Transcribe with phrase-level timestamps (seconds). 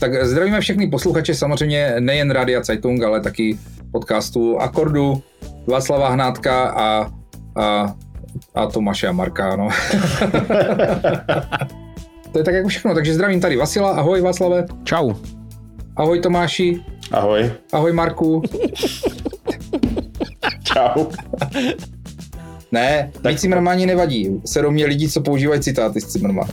[0.00, 3.58] Tak zdravíme všechny posluchače, samozřejmě nejen Rádia Zeitung, ale taky
[3.92, 5.22] podcastu Akordu,
[5.66, 7.12] Václava Hnátka a,
[7.56, 7.94] a,
[8.54, 9.68] a Tomáše a Marka, no.
[12.32, 14.66] to je tak jako všechno, takže zdravím tady Vasila, ahoj Václave.
[14.84, 15.12] Čau.
[15.96, 16.80] Ahoj Tomáši.
[17.12, 17.52] Ahoj.
[17.72, 18.42] Ahoj Marku.
[20.62, 21.06] Čau.
[22.72, 24.40] Ne, tak Cimrmani nevadí.
[24.46, 26.48] Se mě lidi, co používají citáty z Cimrma.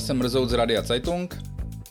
[0.00, 1.38] Já jsem Mrzout z Radia Zeitung.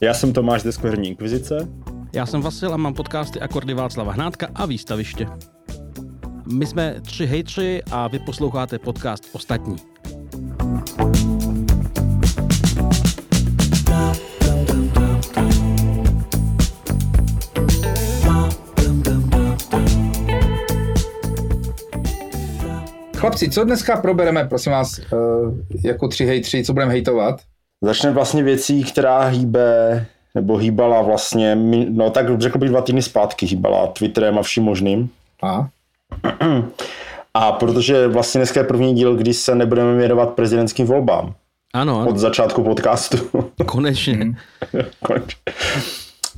[0.00, 1.68] Já jsem Tomáš ze Skvrní Inkvizice.
[2.12, 5.26] Já jsem Vasil a mám podcasty Akordy Václava Hnátka a Výstaviště.
[6.52, 9.76] My jsme tři hejtři a vy posloucháte podcast Ostatní.
[23.16, 25.04] Chlapci, co dneska probereme, prosím vás, eh,
[25.88, 27.40] jako tři hejtři, co budeme hejtovat?
[27.82, 31.56] Začne vlastně věcí, která hýbe, nebo hýbala vlastně,
[31.90, 35.10] no tak řekl bych dva týdny zpátky hýbala Twitterem a vším možným.
[35.42, 35.68] A?
[37.34, 41.34] A protože vlastně dneska je první díl, kdy se nebudeme věnovat prezidentským volbám.
[41.74, 42.10] Ano, ano.
[42.10, 43.16] Od začátku podcastu.
[43.66, 44.18] Konečně.
[45.04, 45.40] Konečně.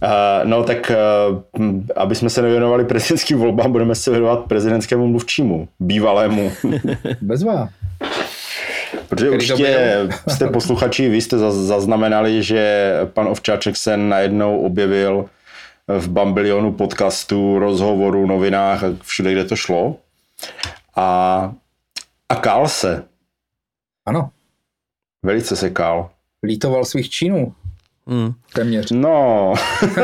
[0.03, 0.93] Uh, no tak,
[1.61, 6.53] uh, aby jsme se nevěnovali prezidentským volbám, budeme se věnovat prezidentskému mluvčímu, bývalému.
[7.21, 7.69] Bezvá.
[9.09, 15.25] Protože určitě jste posluchači, vy jste zaznamenali, že pan Ovčáček se najednou objevil
[15.89, 19.97] v bambilionu podcastu, rozhovoru, novinách a všude, kde to šlo.
[20.97, 21.55] A,
[22.29, 23.05] a kál se.
[24.07, 24.31] Ano.
[25.23, 26.11] Velice se kál.
[26.43, 27.55] Lítoval svých činů.
[28.07, 28.33] Hmm.
[28.55, 28.91] Téměř.
[28.91, 29.55] No.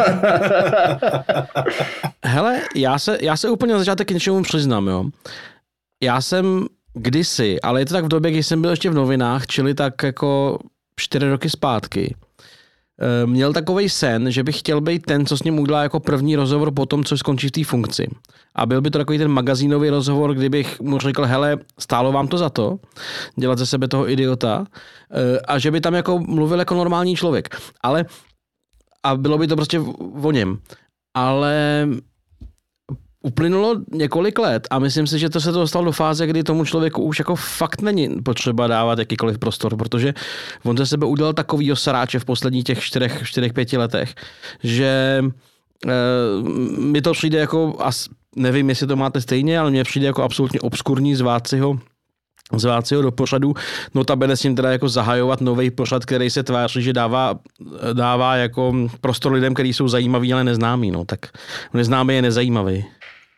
[2.25, 5.05] Hele, já se, já se úplně na začátek k něčemu přiznám, jo.
[6.03, 6.67] Já jsem
[6.99, 10.03] kdysi, ale je to tak v době, kdy jsem byl ještě v novinách, čili tak
[10.03, 10.59] jako
[10.97, 12.15] čtyři roky zpátky,
[13.01, 16.37] eh, měl takový sen, že bych chtěl být ten, co s ním udělá jako první
[16.37, 18.07] rozhovor po tom, co skončí v té funkci.
[18.55, 22.39] A byl by to takový ten magazínový rozhovor, kdybych mu řekl, hele, stálo vám to
[22.39, 22.79] za to,
[23.37, 24.67] dělat ze sebe toho idiota,
[25.11, 27.57] eh, a že by tam jako mluvil jako normální člověk.
[27.83, 28.05] Ale
[29.03, 29.81] a bylo by to prostě
[30.23, 30.59] o něm.
[31.15, 31.87] Ale
[33.23, 36.65] uplynulo několik let a myslím si, že to se to dostalo do fáze, kdy tomu
[36.65, 40.15] člověku už jako fakt není potřeba dávat jakýkoliv prostor, protože
[40.65, 44.15] on ze sebe udělal takový saráče v posledních těch čtyřech, čtyřech, pěti letech,
[44.63, 45.23] že
[45.87, 45.93] e,
[46.81, 50.61] mi to přijde jako, as, nevím, jestli to máte stejně, ale mně přijde jako absolutně
[50.61, 51.79] obskurní zvát si ho
[52.57, 53.55] zvát si ho do pořadu,
[53.95, 57.35] notabene s ním teda jako zahajovat nový pořad, který se tváří, že dává,
[57.93, 61.21] dává jako prostor lidem, kteří jsou zajímaví, ale neznámí, no, tak
[61.75, 62.85] neznámý je nezajímavý.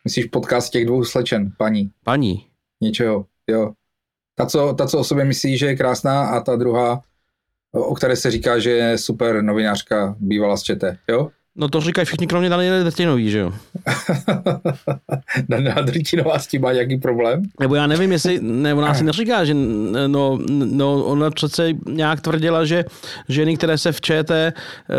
[0.04, 1.90] Myslíš podcast těch dvou slečen, paní?
[2.04, 2.46] Paní.
[2.80, 3.72] Něčeho, jo.
[4.34, 7.02] Ta co, ta, co o sobě myslí, že je krásná a ta druhá,
[7.72, 11.30] o které se říká, že je super novinářka, bývala z Čete, jo?
[11.56, 13.52] No to říkají všichni, kromě Daniela Drtinový, že jo?
[15.48, 17.42] Daniela Drtinová s tím má nějaký problém?
[17.60, 19.54] Nebo já nevím, jestli, ne, ona si neříká, že
[20.06, 22.84] no, no, ona přece nějak tvrdila, že
[23.28, 24.54] ženy, které se v ČT eh,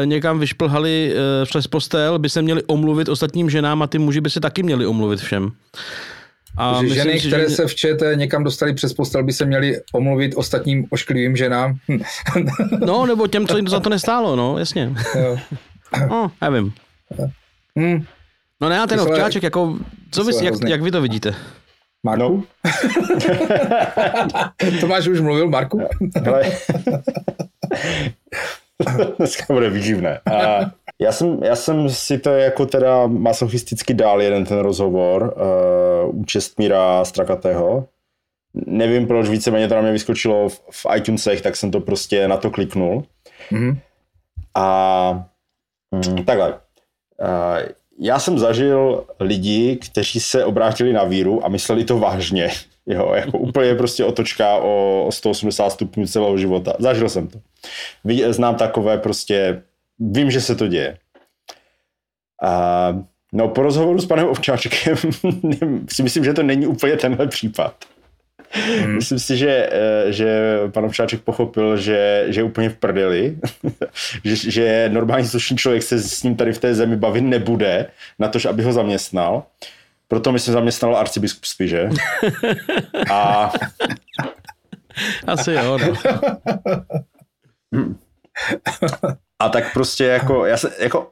[0.05, 4.29] někam vyšplhaly eh, přes postel, by se měly omluvit ostatním ženám a ty muži by
[4.29, 5.51] se taky měli omluvit všem.
[6.57, 7.55] A že myslím, ženy, si, které že...
[7.55, 11.77] se v ČT někam dostali přes postel, by se měly omluvit ostatním ošklivým ženám.
[12.85, 14.93] no, nebo těm, co jim za to nestálo, no, jasně.
[15.19, 15.37] Jo.
[16.09, 16.73] No, nevím.
[17.75, 18.05] Hmm.
[18.61, 19.77] No ne, ten ovčáček, jako,
[20.11, 21.35] co vy, jak, jak vy to vidíte?
[22.03, 22.23] Marku?
[22.23, 22.43] No.
[24.79, 25.81] Tomáš už mluvil, Marku?
[26.23, 26.43] Hele.
[29.17, 30.19] Dneska bude výživné.
[30.31, 30.59] A
[30.99, 35.35] já, jsem, já jsem si to jako teda masochisticky dal jeden ten rozhovor
[36.03, 37.87] uh, u Čestmíra Strakatého.
[38.53, 42.37] Nevím, proč víceméně to na mě vyskočilo v, v iTunesech, tak jsem to prostě na
[42.37, 43.03] to kliknul.
[43.51, 43.77] Mm-hmm.
[44.55, 45.25] A
[46.25, 46.53] takhle.
[46.53, 46.57] Uh,
[47.99, 52.49] já jsem zažil lidi, kteří se obrátili na víru a mysleli to vážně.
[52.85, 56.73] Jo, jako úplně prostě otočka o, o 180 stupňů celého života.
[56.79, 57.39] Zažil jsem to.
[58.29, 59.63] Znám takové prostě,
[59.99, 60.97] vím, že se to děje.
[62.43, 63.01] Uh,
[63.33, 64.95] no po rozhovoru s panem Ovčáčkem
[65.89, 67.85] si myslím, že to není úplně tenhle případ.
[68.53, 68.95] Hmm.
[68.95, 73.37] Myslím si, že, eh, že pan Ovčáček pochopil, že, že je úplně v prdeli,
[74.25, 77.87] že, že normální slušný člověk se s ním tady v té zemi bavit nebude
[78.19, 79.43] na to, aby ho zaměstnal.
[80.07, 81.89] proto mi se zaměstnal arcibiskupství, že?
[83.11, 83.51] A
[85.27, 85.93] Asi jo, no.
[89.39, 91.11] A tak prostě jako, já se, jako,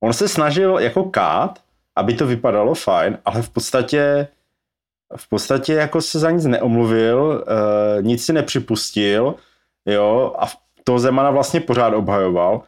[0.00, 1.62] on se snažil jako kát,
[1.96, 4.28] aby to vypadalo fajn, ale v podstatě
[5.16, 9.34] v podstatě jako se za nic neomluvil, uh, nic si nepřipustil,
[9.86, 10.46] jo, a
[10.84, 12.62] to Zemana vlastně pořád obhajoval.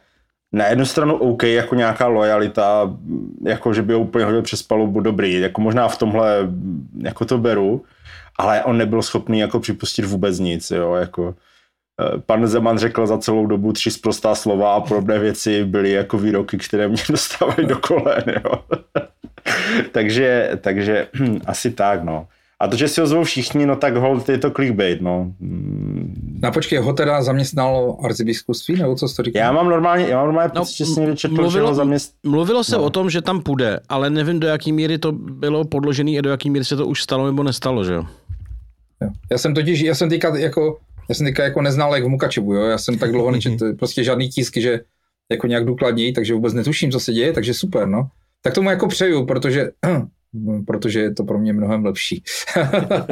[0.53, 2.97] Na jednu stranu OK, jako nějaká lojalita,
[3.45, 6.37] jako že by ho úplně hodil přes palubu, dobrý, jako možná v tomhle
[7.03, 7.85] jako to beru,
[8.39, 11.35] ale on nebyl schopný jako připustit vůbec nic, jo, jako
[12.01, 16.17] eh, pan Zeman řekl za celou dobu tři zprostá slova a podobné věci byly jako
[16.17, 18.63] výroky, které mě dostávají do kolen, jo.
[19.91, 21.07] takže, takže
[21.45, 22.27] asi tak, no.
[22.59, 25.33] A to, že si ho zvou všichni, no tak hold je to clickbait, no.
[26.41, 29.39] No počkej, ho teda zaměstnalo arcibiskupství, nebo co to říkal?
[29.39, 31.75] Já mám normálně, já mám normálně no, pocit, že jsem někde četl, mluvilo, že ho
[31.75, 32.13] zaměst...
[32.23, 32.83] Mluvilo se no.
[32.83, 36.29] o tom, že tam půjde, ale nevím, do jaký míry to bylo podložené a do
[36.29, 38.03] jaký míry se to už stalo nebo nestalo, že jo?
[39.31, 40.77] Já jsem totiž, já jsem teďka jako,
[41.09, 42.65] já jsem teďka jako neznal jak v Mukačevu, jo?
[42.65, 44.79] já jsem tak dlouho nečet prostě žádný tisky, že
[45.31, 48.07] jako nějak důkladněji, takže vůbec netuším, co se děje, takže super, no.
[48.41, 49.71] Tak tomu jako přeju, protože
[50.67, 52.23] protože je to pro mě mnohem lepší.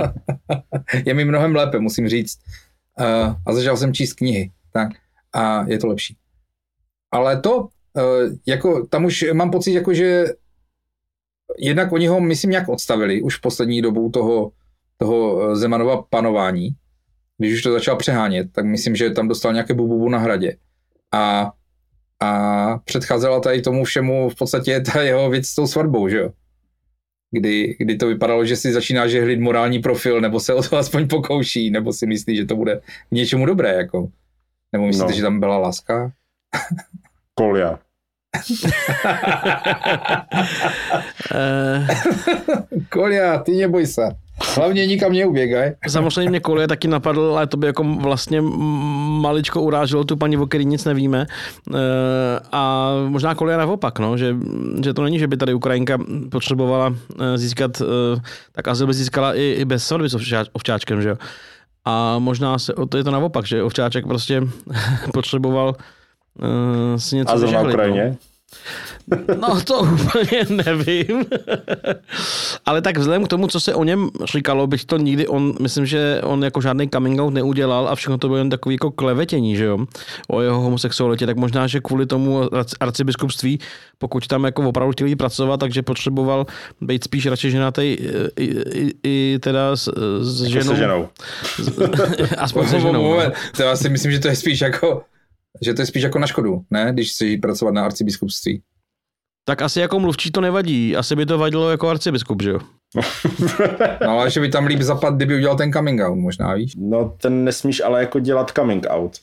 [1.05, 2.39] je mi mnohem lépe, musím říct.
[3.45, 4.89] A začal jsem číst knihy, tak,
[5.33, 6.17] a je to lepší.
[7.11, 7.69] Ale to, uh,
[8.45, 10.25] jako, tam už mám pocit, jako, že
[11.57, 14.51] jednak oni ho, myslím, nějak odstavili už v poslední dobou toho,
[14.97, 16.69] toho Zemanova panování,
[17.37, 20.57] když už to začal přehánět, tak myslím, že tam dostal nějaké bububu na hradě.
[21.11, 21.51] A,
[22.19, 26.31] a předcházela tady tomu všemu v podstatě ta jeho věc s tou svatbou, že jo?
[27.31, 31.07] kdy, kdy to vypadalo, že si začíná žehlit morální profil, nebo se o to aspoň
[31.07, 34.07] pokouší, nebo si myslí, že to bude k něčemu dobré, jako.
[34.73, 35.15] Nebo myslíte, no.
[35.15, 36.11] že tam byla láska?
[37.35, 37.79] Kolia.
[42.89, 44.01] Kolia, ty neboj se.
[44.55, 45.71] Hlavně nikam neuběgaj.
[45.87, 48.41] Samozřejmě Kolie taky napadl, ale to by jako vlastně
[49.21, 51.25] maličko uráželo tu paní, o který nic nevíme.
[51.73, 51.77] Eh,
[52.51, 54.35] a možná Kolie naopak, no, že,
[54.83, 55.97] že to není, že by tady Ukrajinka
[56.31, 60.15] potřebovala eh, získat, eh, tak azyl by získala i, i bez svatby s
[60.53, 61.15] ovčáčkem, že jo.
[61.85, 64.41] A možná se, to je to naopak, že ovčáček prostě
[65.13, 65.75] potřeboval
[66.97, 67.69] si něco Azyl na no.
[67.69, 68.05] Ukrajině?
[68.09, 68.17] No.
[69.39, 71.25] No to úplně nevím.
[72.65, 75.85] Ale tak vzhledem k tomu, co se o něm říkalo, byť to nikdy on, myslím,
[75.85, 79.55] že on jako žádný coming out neudělal a všechno to bylo jen takový jako klevetění,
[79.55, 79.77] že jo,
[80.27, 82.41] o jeho homosexualitě, tak možná, že kvůli tomu
[82.79, 83.59] arcibiskupství,
[83.97, 86.45] pokud tam jako opravdu chtěli pracovat, takže potřeboval
[86.81, 89.89] být spíš radši ženatý i, i, i teda s,
[90.21, 90.71] s jako ženou.
[90.71, 91.09] Se ženou.
[92.37, 93.17] Aspoň se ženou.
[93.17, 93.31] No.
[93.57, 95.03] To já si myslím, že to je spíš jako
[95.61, 96.89] že to je spíš jako na škodu, ne?
[96.93, 98.61] Když si pracovat na arcibiskupství.
[99.45, 100.95] Tak asi jako mluvčí to nevadí.
[100.95, 102.59] Asi by to vadilo jako arcibiskup, že jo?
[104.01, 106.73] no ale že by tam líp zapad, kdyby udělal ten coming out, možná, víš?
[106.77, 109.17] No ten nesmíš ale jako dělat coming out.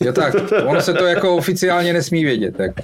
[0.00, 0.34] Jo tak,
[0.66, 2.60] ono se to jako oficiálně nesmí vědět.
[2.60, 2.82] Jako.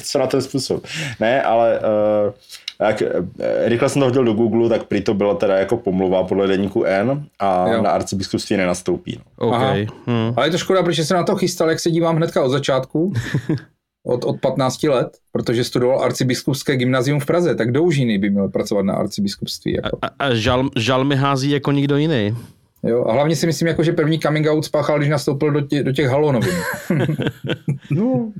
[0.02, 0.86] Co na ten způsob.
[1.20, 2.32] Ne, ale uh,
[2.80, 6.24] jak, eh, rychle jsem to hodil do Google, tak prý to byla teda jako pomluva
[6.24, 7.82] podle deníku N a jo.
[7.82, 9.20] na arcibiskupství nenastoupí.
[9.40, 9.48] No.
[9.48, 9.86] Okay.
[10.06, 10.32] Hmm.
[10.36, 13.12] Ale je to škoda, protože se na to chystal, jak se dívám hnedka od začátku,
[14.06, 18.48] od, od 15 let, protože studoval arcibiskupské gymnázium v Praze, tak do Užiny by měl
[18.48, 19.72] pracovat na arcibiskupství.
[19.72, 19.98] Jako.
[20.02, 22.36] A, a žal, žal mi hází jako nikdo jiný.
[22.82, 25.82] Jo, a hlavně si myslím, jako, že první coming out spáchal, když nastoupil do, tě,
[25.82, 26.54] do těch halonovin.
[27.90, 28.32] no.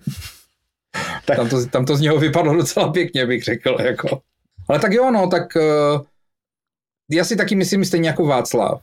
[1.25, 1.37] Tak.
[1.37, 3.77] Tam, to, tam to z něho vypadlo docela pěkně, bych řekl.
[3.81, 4.21] Jako.
[4.69, 6.01] Ale tak jo, no, tak uh,
[7.11, 8.83] já si taky myslím stejně jako Václav,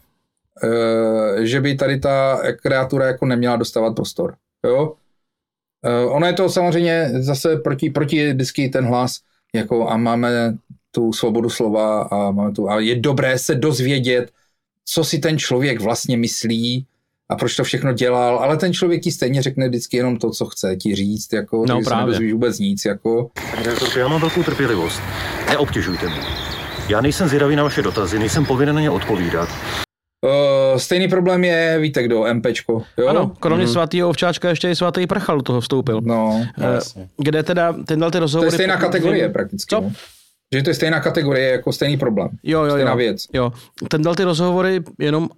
[0.63, 4.35] uh, že by tady ta kreatura jako neměla dostávat prostor.
[4.65, 4.93] Jo?
[5.85, 9.19] Uh, ono je to samozřejmě zase proti, proti vždycky ten hlas,
[9.55, 10.57] jako a máme
[10.91, 14.31] tu svobodu slova a máme tu, a je dobré se dozvědět,
[14.85, 16.85] co si ten člověk vlastně myslí
[17.33, 20.45] a proč to všechno dělal, ale ten člověk ti stejně řekne vždycky jenom to, co
[20.45, 22.15] chce ti říct, jako, no, právě.
[22.15, 23.29] se vůbec nic, jako.
[23.97, 25.01] já mám velkou trpělivost.
[25.49, 26.21] Neobtěžujte mě.
[26.89, 29.49] Já nejsem zvědavý na vaše dotazy, nejsem povinen na ně odpovídat.
[29.49, 32.83] Uh, stejný problém je, víte kdo, MPčko.
[32.97, 33.07] Jo?
[33.07, 33.73] Ano, kromě hmm.
[33.73, 36.01] svatého ovčáčka ještě i svatý prchal do toho vstoupil.
[36.03, 38.49] No, uh, kde teda tenhle ty rozhovory...
[38.49, 39.75] To je stejná kategorie prakticky.
[39.75, 39.81] Co?
[39.81, 39.91] No.
[40.53, 42.29] Že to je stejná kategorie, jako stejný problém.
[42.43, 42.97] Jo, jo, stejná jo.
[42.97, 43.25] věc.
[43.33, 43.51] Jo.
[43.89, 45.29] Ten ty rozhovory jenom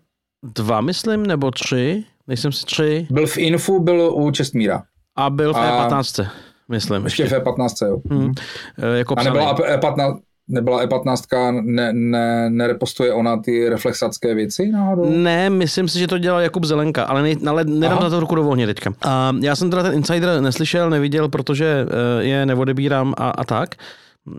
[0.55, 3.07] dva, myslím, nebo tři, nejsem si tři.
[3.11, 4.83] Byl v Infu, byl u Čestmíra.
[5.15, 5.89] A byl v a...
[5.89, 6.27] E15,
[6.69, 7.03] myslím.
[7.03, 7.39] Ještě, ještě.
[7.39, 7.97] v E15, jo.
[8.09, 8.31] Hmm.
[8.77, 15.09] E, jako a nebyla E15, nebyla E15, ne, ne, nerepostuje ona ty reflexacké věci náhodou?
[15.09, 18.03] Ne, myslím si, že to dělal Jakub Zelenka, ale, ne, ale nedám Aha.
[18.03, 18.93] na to ruku dovolně teďka.
[19.01, 21.85] A já jsem teda ten insider neslyšel, neviděl, protože
[22.19, 23.75] e, je neodebírám a, a tak.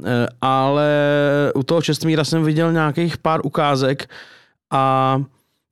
[0.04, 0.90] Eh, ale
[1.54, 4.08] u toho Čestmíra jsem viděl nějakých pár ukázek
[4.70, 5.22] a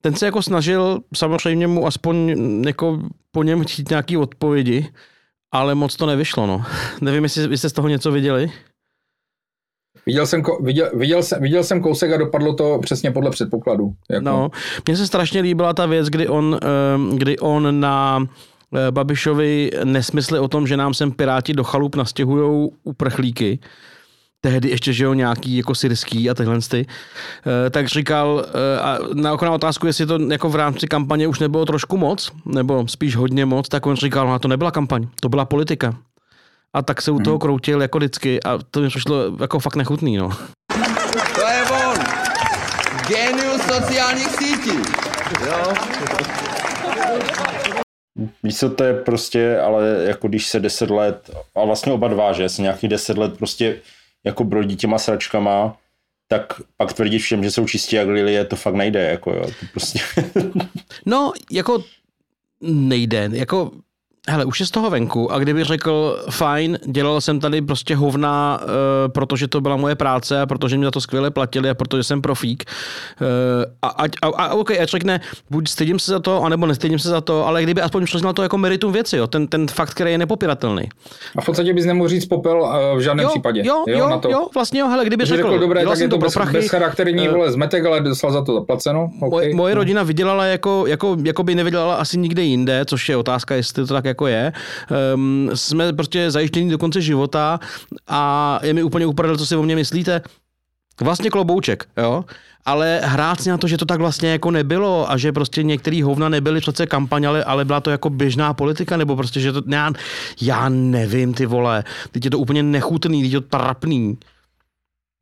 [0.05, 2.99] ten se jako snažil samozřejmě mu aspoň jako
[3.33, 4.89] po něm chtít nějaký odpovědi,
[5.53, 6.65] ale moc to nevyšlo, no.
[7.01, 8.53] Nevím, jestli vy jste z toho něco viděli.
[10.07, 13.95] Viděl jsem, viděl, viděl, jsem, viděl jsem kousek a dopadlo to přesně podle předpokladu.
[14.11, 14.25] Jako.
[14.25, 14.51] No,
[14.87, 18.27] mně se strašně líbila ta věc, kdy on, eh, kdy on na
[18.75, 23.59] eh, Babišovi nesmysly o tom, že nám sem Piráti do chalup nastěhují uprchlíky,
[24.45, 26.87] tehdy ještě, že jo, nějaký jako syrský a tyhle ty,
[27.67, 28.47] eh, tak říkal,
[28.83, 32.89] a na okolná otázku, jestli to jako v rámci kampaně už nebylo trošku moc, nebo
[32.89, 35.97] spíš hodně moc, tak on říkal, no to nebyla kampaň, to byla politika
[36.75, 37.41] a tak se u toho hmm.
[37.41, 40.31] kroutil jako vždycky a to mi přišlo jako fakt nechutný, no.
[41.35, 41.97] To je on!
[43.09, 44.79] Genius sociálních sítí!
[45.47, 45.73] Jo?
[48.43, 52.33] Víš co, to je prostě, ale jako když se deset let, a vlastně oba dva,
[52.33, 53.77] že se nějakých deset let prostě
[54.25, 55.77] jako brodí těma sračkama,
[56.29, 59.67] tak pak tvrdit všem, že jsou čistí jak lilie, to fakt nejde, jako jo, to
[59.73, 60.01] prostě.
[61.07, 61.85] no, jako
[62.61, 63.71] nejde, jako
[64.29, 68.61] Hele, už je z toho venku a kdyby řekl, fajn, dělal jsem tady prostě hovna,
[68.63, 68.69] uh,
[69.13, 72.23] protože to byla moje práce a protože mě za to skvěle platili a protože jsem
[72.23, 72.65] profík.
[73.21, 73.27] Uh,
[73.83, 77.09] a, a, a, a OK, ať řekne, buď stydím se za to, anebo nestydím se
[77.09, 80.11] za to, ale kdyby aspoň přiznal to jako meritum věci, jo, ten, ten fakt, který
[80.11, 80.89] je nepopiratelný.
[81.37, 83.63] A v podstatě bys nemohl říct popel uh, v žádném jo, případě.
[83.65, 84.31] Jo, jo, jo, to...
[84.31, 87.35] jo, vlastně jo, hele, kdyby řekl, řekl, dobré, tak je to, bez, prachy, charakterní uh,
[87.35, 89.11] vole zmetek, ale dostal za to zaplaceno.
[89.21, 89.31] Okay.
[89.31, 93.55] Moje, moje rodina vydělala jako, jako, jako by nevydělala asi nikde jinde, což je otázka,
[93.55, 94.53] jestli to tak jako je
[95.15, 97.61] um, jsme prostě zajištění do konce života
[98.07, 100.23] a je mi úplně uprdel, co si o mě myslíte.
[101.01, 102.25] Vlastně klobouček, jo?
[102.65, 106.03] Ale hrát si na to, že to tak vlastně jako nebylo a že prostě některý
[106.03, 109.63] hovna nebyly přece kampaň, ale, ale byla to jako běžná politika, nebo prostě, že to,
[109.67, 109.91] já,
[110.41, 114.19] já nevím, ty vole, teď je to úplně nechutný, teď je to trapný.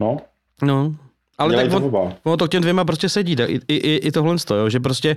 [0.01, 0.17] No.
[0.63, 0.95] No.
[1.39, 4.69] Ale tak on, on, to k těm dvěma prostě sedí, i, i, i tohle, jo,
[4.69, 5.17] že prostě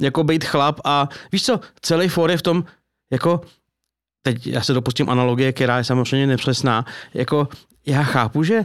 [0.00, 2.64] jako být chlap a víš co, celý for je v tom,
[3.14, 3.40] jako
[4.22, 7.48] teď já se dopustím analogie, která je samozřejmě nepřesná, jako
[7.86, 8.64] já chápu, že e,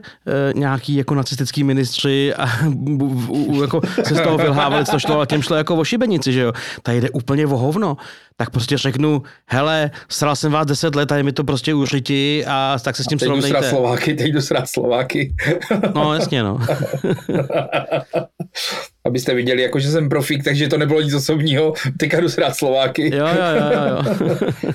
[0.56, 2.66] nějaký jako nacistický ministři a,
[3.00, 6.34] u, u, jako se z toho vylhávali, co šlo, ale těm šlo jako o šibenici,
[6.34, 6.54] že jo.
[6.84, 7.98] Tady jde úplně o hovno.
[8.38, 12.46] Tak prostě řeknu, hele, sral jsem vás deset let a je mi to prostě uřiti
[12.48, 13.58] a tak se s tím srovnejte.
[13.58, 15.36] Teď jdu Slováky, teď jdu srát Slováky.
[15.96, 16.60] no, jasně, no.
[19.06, 23.16] Abyste viděli, jako že jsem profík, takže to nebylo nic osobního, teďka jdu srát Slováky.
[23.16, 24.72] jo, jo, jo, jo.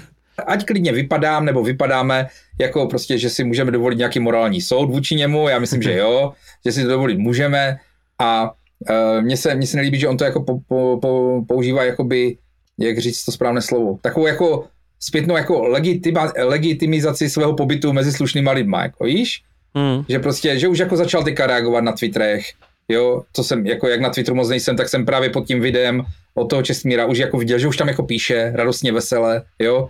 [0.47, 2.27] Ať klidně vypadám nebo vypadáme,
[2.61, 6.33] jako prostě, že si můžeme dovolit nějaký morální soud vůči němu, já myslím, že jo,
[6.67, 7.77] že si to dovolit můžeme
[8.19, 8.51] a
[8.91, 12.37] uh, mně se, mně se nelíbí, že on to jako po, po, po, používá jakoby,
[12.79, 14.65] jak říct to správné slovo, takovou jako
[15.01, 19.43] zpětnou jako legitima, legitimizaci svého pobytu mezi slušnýma lidma, jako víš?
[19.75, 20.05] Mm.
[20.09, 22.47] Že prostě, že už jako začal teďka reagovat na Twitterech,
[22.89, 26.03] jo, co jsem, jako jak na Twitteru moc nejsem, tak jsem právě pod tím videem
[26.35, 29.89] od toho Čestmíra už jako viděl, že už tam jako píše radostně, vesele, jo,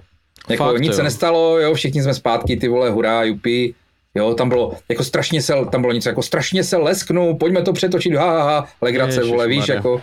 [0.48, 0.96] jako Fakt, nic jo.
[0.96, 3.74] se nestalo, jo, všichni jsme zpátky, ty vole, hurá, jupi.
[4.16, 7.72] Jo, tam bylo jako strašně se, tam bylo něco jako strašně se lesknu, pojďme to
[7.72, 10.02] přetočit, ha, ha, ha legrace, Ježiš, vole, víš, jako,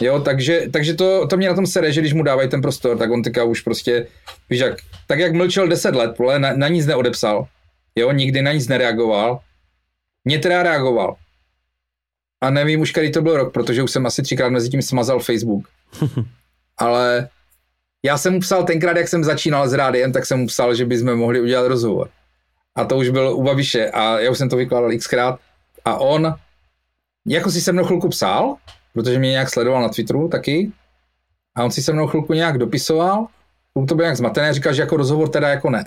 [0.00, 2.98] jo, takže, takže to, to mě na tom sere, že když mu dávají ten prostor,
[2.98, 4.06] tak on teďka už prostě,
[4.50, 4.76] víš jak,
[5.06, 7.46] tak jak mlčel 10 let, vole, na, na nic neodepsal,
[7.96, 9.40] jo, nikdy na nic nereagoval,
[10.24, 11.16] mě teda reagoval.
[12.40, 15.18] A nevím už, který to byl rok, protože už jsem asi třikrát mezi tím smazal
[15.20, 15.68] Facebook.
[16.78, 17.28] Ale
[18.02, 20.84] já jsem mu psal tenkrát, jak jsem začínal s rádiem, tak jsem mu psal, že
[20.84, 22.08] bychom mohli udělat rozhovor.
[22.74, 25.40] A to už byl u Babiše a já už jsem to vykládal xkrát.
[25.84, 26.34] A on,
[27.26, 28.56] jako si se mnou chvilku psal,
[28.94, 30.72] protože mě nějak sledoval na Twitteru taky,
[31.56, 33.26] a on si se mnou chvilku nějak dopisoval,
[33.88, 35.84] to byl nějak zmatené, říkal, že jako rozhovor teda jako ne,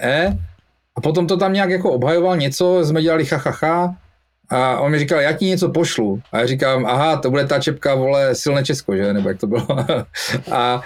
[0.96, 3.96] a potom to tam nějak jako obhajoval něco, jsme dělali ha, ha, ha
[4.51, 6.22] a on mi říkal, já ti něco pošlu.
[6.32, 9.13] A já říkám, aha, to bude ta čepka, vole, silné Česko, že?
[9.13, 9.68] Nebo jak to bylo.
[10.51, 10.82] a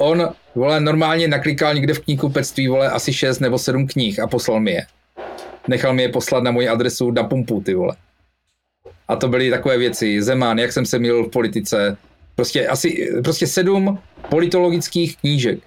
[0.00, 4.60] on, vole, normálně naklikal někde v knihkupectví, vole, asi 6 nebo 7 knih a poslal
[4.60, 4.86] mi je.
[5.68, 7.96] Nechal mi je poslat na moji adresu na pumpu, ty vole.
[9.08, 10.22] A to byly takové věci.
[10.22, 11.96] Zeman, jak jsem se měl v politice.
[12.34, 15.58] Prostě asi, prostě sedm politologických knížek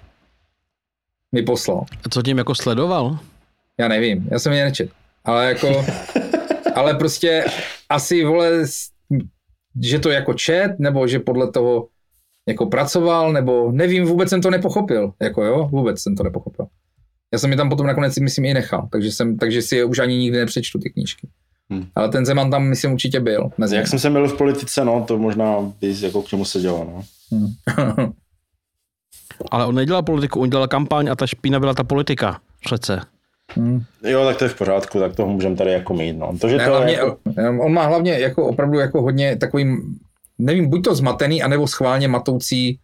[1.32, 1.84] mi poslal.
[2.06, 3.18] A co tím jako sledoval?
[3.78, 4.90] Já nevím, já jsem je nečet.
[5.24, 5.86] Ale jako,
[6.74, 7.44] ale prostě
[7.88, 8.50] asi, vole,
[9.82, 11.88] že to jako čet, nebo že podle toho
[12.48, 16.66] jako pracoval, nebo nevím, vůbec jsem to nepochopil, jako jo, vůbec jsem to nepochopil.
[17.32, 19.98] Já jsem mi tam potom nakonec, myslím, i nechal, takže, jsem, takže si je už
[19.98, 21.28] ani nikdy nepřečtu, ty knížky.
[21.70, 21.86] Hmm.
[21.94, 23.50] Ale ten Zeman tam, myslím, určitě byl.
[23.58, 26.60] Mezi Jak jsem se byl v politice, no, to možná bys jako k čemu se
[26.60, 27.02] dělal, no.
[27.32, 27.52] Hmm.
[29.50, 33.00] Ale on nedělal politiku, on dělal kampaň a ta špína byla ta politika, přece.
[33.48, 33.82] Hmm.
[34.02, 36.12] Jo, tak to je v pořádku, tak toho můžeme tady jako mít.
[36.12, 36.38] No.
[36.40, 37.18] To, že Ne, to hlavně, jako,
[37.60, 39.76] on má hlavně jako opravdu jako hodně takový,
[40.38, 42.78] nevím, buď to zmatený, anebo schválně matoucí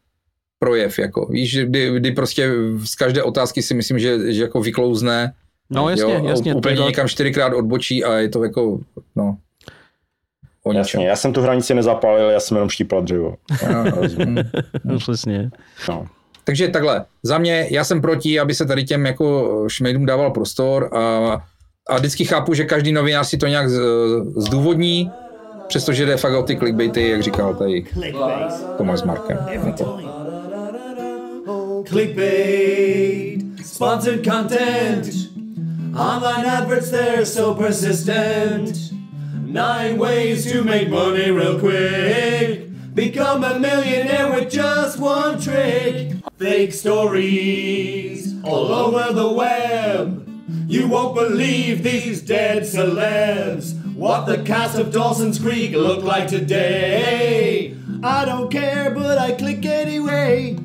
[0.59, 2.50] projev, jako víš, že kdy, kdy prostě
[2.85, 5.33] z každé otázky si myslím, že, že jako vyklouzne,
[5.71, 6.54] No jasně, jo, jasně.
[6.54, 8.78] úplně to, někam čtyřikrát odbočí a je to jako,
[9.16, 9.37] no,
[10.64, 10.78] o ničem.
[10.78, 13.35] jasně, já jsem tu hranici nezapálil, já jsem jenom štípal dřevo.
[13.97, 14.45] Rozumím.
[14.85, 15.50] no, přesně.
[15.88, 16.07] No.
[16.45, 20.90] Takže takhle, za mě, já jsem proti, aby se tady těm jako šmejdům dával prostor
[20.97, 21.00] a,
[21.88, 23.80] a vždycky chápu, že každý novinář si to nějak z,
[24.37, 25.11] zdůvodní,
[25.70, 27.84] přestože jde fakt o ty clickbaity, jak říkal tady
[28.76, 29.38] Tomáš s Markem.
[31.84, 35.06] Clickbait, sponsored content.
[35.96, 38.92] Online adverts, they're so persistent.
[39.46, 42.68] Nine ways to make money real quick.
[42.94, 46.12] Become a millionaire with just one trick.
[46.38, 50.26] Fake stories all over the web.
[50.68, 53.79] You won't believe these dead celebs.
[54.00, 57.75] What the cast of Dawson's Creek look like today.
[58.02, 60.57] I don't care, but I click anyway.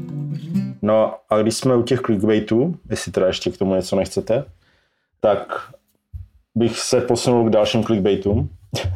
[0.81, 4.45] no a když jsme u těch clickbaitů, jestli teda ještě k tomu něco nechcete,
[5.19, 5.53] tak
[6.55, 8.49] bych se posunul k dalším clickbaitům.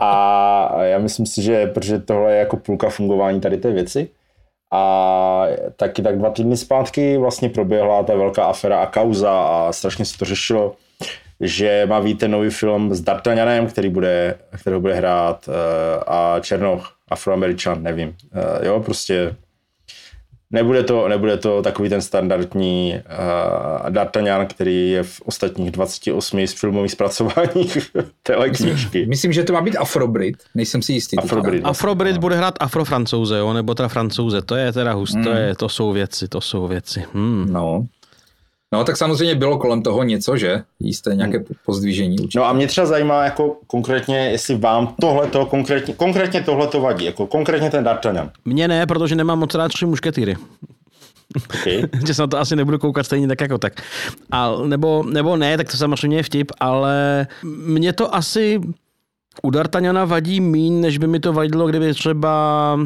[0.00, 4.08] a já myslím si, že protože tohle je jako půlka fungování tady té věci,
[4.70, 10.04] a taky tak dva týdny zpátky vlastně proběhla ta velká afera a kauza a strašně
[10.04, 10.74] se to řešilo,
[11.44, 15.54] že má víte nový film s D'Artagnanem, který bude, kterého bude hrát uh,
[16.06, 18.08] a Černoch, afroameričan, nevím.
[18.08, 19.36] Uh, jo, prostě
[20.50, 22.94] nebude to, nebude to takový ten standardní
[23.84, 27.78] uh, D'Artagnan, který je v ostatních 28 z filmových zpracováních
[28.22, 29.06] téhle knížky.
[29.06, 31.16] Myslím, že to má být Afrobrit, nejsem si jistý.
[31.16, 31.24] teďka.
[31.26, 31.64] Afrobrit.
[31.64, 35.24] Afrobrit bude hrát afrofrancouze, jo, nebo teda francouze, to je teda hust, Hmm.
[35.24, 37.04] to, je, to jsou věci, to jsou věci.
[37.14, 37.46] Hmm.
[37.52, 37.86] No.
[38.74, 40.62] No, tak samozřejmě bylo kolem toho něco, že?
[40.80, 42.38] Jisté nějaké pozdvížení určitě.
[42.38, 46.80] No a mě třeba zajímá jako konkrétně, jestli vám tohle to konkrétně, konkrétně tohle to
[46.80, 48.30] vadí, jako konkrétně ten D'Artagnan.
[48.44, 50.36] Mně ne, protože nemám moc rád tři mušketýry.
[51.60, 51.82] Okay.
[52.06, 53.72] že se na to asi nebudu koukat stejně tak jako tak.
[54.30, 57.26] A, nebo, nebo ne, tak to samozřejmě je vtip, ale
[57.66, 58.60] mě to asi
[59.42, 62.78] u D'Artagnana vadí míň, než by mi to vadilo, kdyby třeba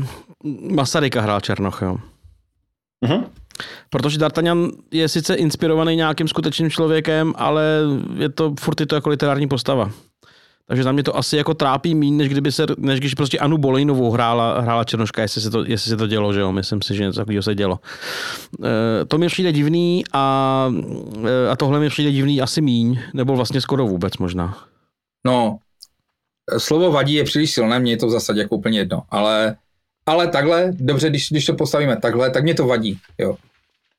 [0.71, 1.97] Masaryka hrál Černoch, jo.
[3.07, 3.25] Mhm.
[3.91, 7.65] Protože D'Artagnan je sice inspirovaný nějakým skutečným člověkem, ale
[8.19, 9.91] je to furt je to jako literární postava.
[10.69, 13.59] Takže za mě to asi jako trápí míň, než, kdyby se, než když prostě Anu
[13.59, 16.95] Bolejnovou hrála, hrála Černoška, jestli se, to, jestli se to dělo, že jo, myslím si,
[16.95, 17.79] že něco takového se dělo.
[18.65, 20.69] E, to mi přijde divný a,
[21.27, 24.59] e, a tohle mi přijde divný asi míň, nebo vlastně skoro vůbec možná.
[25.27, 25.59] No,
[26.59, 29.57] slovo vadí je příliš silné, mně je to v zásadě jako úplně jedno, ale,
[30.07, 33.37] ale takhle, dobře, když, když to postavíme takhle, tak mě to vadí, jo.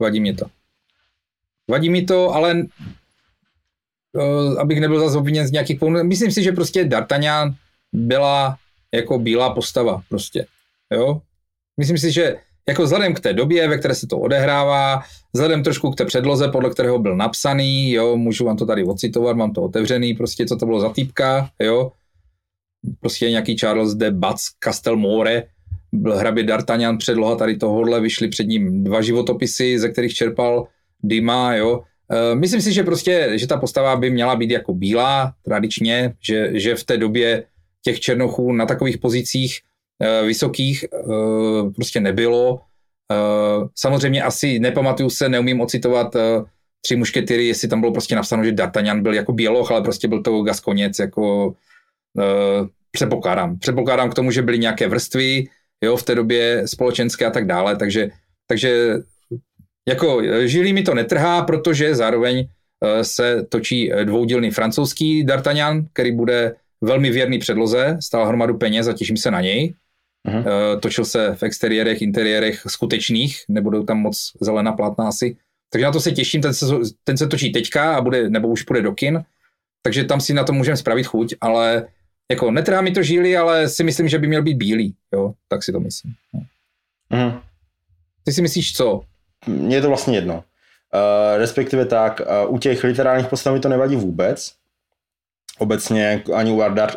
[0.01, 0.45] Vadí mě to.
[1.69, 2.63] Vadí mi to, ale
[4.59, 6.07] abych nebyl zase obviněn z nějakých poun...
[6.07, 7.55] Myslím si, že prostě D'Artagnan
[7.93, 8.57] byla
[8.93, 10.45] jako bílá postava prostě,
[10.93, 11.21] jo.
[11.77, 12.35] Myslím si, že
[12.67, 16.47] jako vzhledem k té době, ve které se to odehrává, vzhledem trošku k té předloze,
[16.47, 20.55] podle kterého byl napsaný, jo, můžu vám to tady ocitovat, mám to otevřený, prostě co
[20.55, 21.91] to bylo za týpka, jo,
[22.99, 25.43] prostě nějaký Charles de Batz Castelmore,
[25.91, 30.67] byl hrabě D'Artagnan, předloha tady tohohle, vyšly před ním dva životopisy, ze kterých čerpal
[31.03, 31.83] Dima, jo.
[32.11, 36.59] E, Myslím si, že prostě, že ta postava by měla být jako bílá, tradičně, že,
[36.59, 37.43] že v té době
[37.83, 39.59] těch černochů na takových pozicích
[40.01, 40.87] e, vysokých e,
[41.75, 42.61] prostě nebylo.
[43.75, 46.15] Samozřejmě asi nepamatuju se, neumím ocitovat
[46.81, 50.21] tři mušketýry, jestli tam bylo prostě napsáno, že D'Artagnan byl jako běloch, ale prostě byl
[50.21, 51.53] to Gaskoněc, jako
[52.91, 53.57] předpokládám.
[53.59, 55.43] Předpokládám k tomu, že byly nějaké vrstvy,
[55.83, 58.09] jo, v té době společenské a tak dále, takže,
[58.47, 58.95] takže
[59.87, 62.47] jako žilí mi to netrhá, protože zároveň
[62.83, 68.93] e, se točí dvoudílný francouzský D'Artagnan, který bude velmi věrný předloze, stál hromadu peněz a
[68.93, 69.73] těším se na něj.
[70.27, 70.45] Mhm.
[70.47, 75.37] E, Točil se v exteriérech, interiérech skutečných, nebudou tam moc zelená plátna asi.
[75.69, 76.65] Takže na to se těším, ten se,
[77.03, 79.23] ten se točí teďka a bude, nebo už půjde do kin,
[79.81, 81.87] takže tam si na to můžeme spravit chuť, ale
[82.31, 85.63] jako netrhá mi to žíly, ale si myslím, že by měl být bílý, jo, tak
[85.63, 86.13] si to myslím.
[86.33, 86.41] No.
[87.09, 87.39] Mhm.
[88.23, 89.01] Ty si myslíš co?
[89.47, 90.33] Mně je to vlastně jedno.
[90.35, 94.53] Uh, respektive tak, uh, u těch literárních postav mi to nevadí vůbec.
[95.57, 96.91] Obecně ani u Ardar.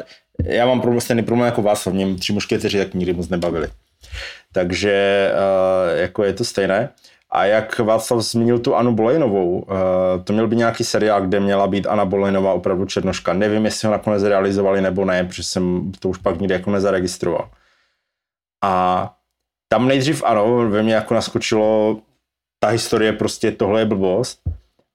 [0.45, 3.69] Já mám problém, stejný problém jako vás, v něm tři mušketeři tak nikdy moc nebavili.
[4.53, 6.89] Takže uh, jako je to stejné.
[7.35, 9.75] A jak Václav zmínil tu Anu Bolejnovou, uh,
[10.25, 13.33] to měl by nějaký seriál, kde měla být Anna Bolejnová opravdu černoška.
[13.33, 17.51] Nevím, jestli ho nakonec realizovali nebo ne, protože jsem to už pak nikdy jako nezaregistroval.
[18.65, 19.15] A
[19.69, 22.01] tam nejdřív ano, ve mně jako naskočilo
[22.61, 24.41] ta historie prostě tohle je blbost,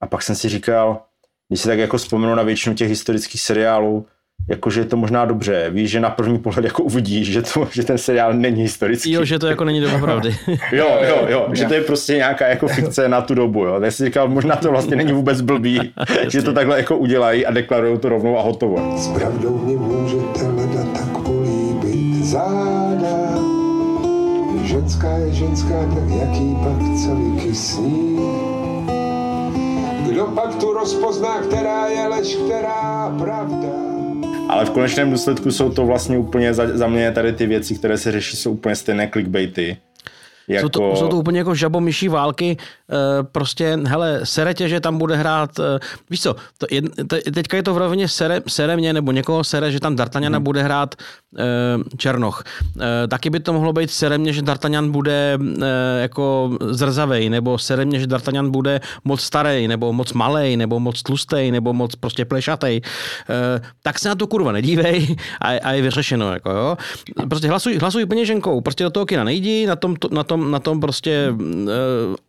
[0.00, 1.02] A pak jsem si říkal,
[1.48, 4.06] když si tak jako vzpomenu na většinu těch historických seriálů,
[4.48, 5.70] jakože je to možná dobře.
[5.70, 9.12] Víš, že na první pohled jako uvidíš, že, to, že ten seriál není historický.
[9.12, 10.36] Jo, že to jako není doopravdy.
[10.72, 13.64] jo, jo, jo, že to je prostě nějaká jako fikce na tu dobu.
[13.64, 13.80] Jo.
[13.80, 15.92] Tak si říkal, možná to vlastně není vůbec blbý,
[16.28, 18.98] že to takhle jako udělají a deklarují to rovnou a hotovo.
[18.98, 23.18] S pravdou mě můžete hledat tak políbit záda.
[24.64, 28.18] Ženská je ženská, tak jaký pak celý kysní.
[30.08, 33.97] Kdo pak tu rozpozná, která je lež, která pravda?
[34.48, 37.98] Ale v konečném důsledku jsou to vlastně úplně za, za mě tady ty věci, které
[37.98, 39.76] se řeší, jsou úplně stejné clickbaity.
[40.48, 40.64] Jako...
[40.64, 44.98] Jsou, to, jsou to úplně jako žabomyší války, e, prostě, hele, sere tě, že tam
[44.98, 45.78] bude hrát, e,
[46.10, 49.44] víš co, to je, te, teďka je to v rovině sere, sere mě, nebo někoho
[49.44, 50.44] sere, že tam D'Artagnana hmm.
[50.44, 50.94] bude hrát
[51.96, 52.42] Černoch.
[52.80, 57.58] E, taky by to mohlo být sere mě, že D'Artagnan bude e, jako zrzavej, nebo
[57.58, 61.94] sere mě, že D'Artagnan bude moc starý, nebo moc malej, nebo moc tlustej, nebo moc
[61.94, 62.80] prostě plešatej.
[63.82, 66.76] Tak se na to kurva nedívej a, a je vyřešeno, jako jo.
[67.28, 70.58] Prostě hlasuj, hlasuj peněženkou, prostě do toho kina nejdi, na tom, to, na tom na
[70.58, 71.32] tom prostě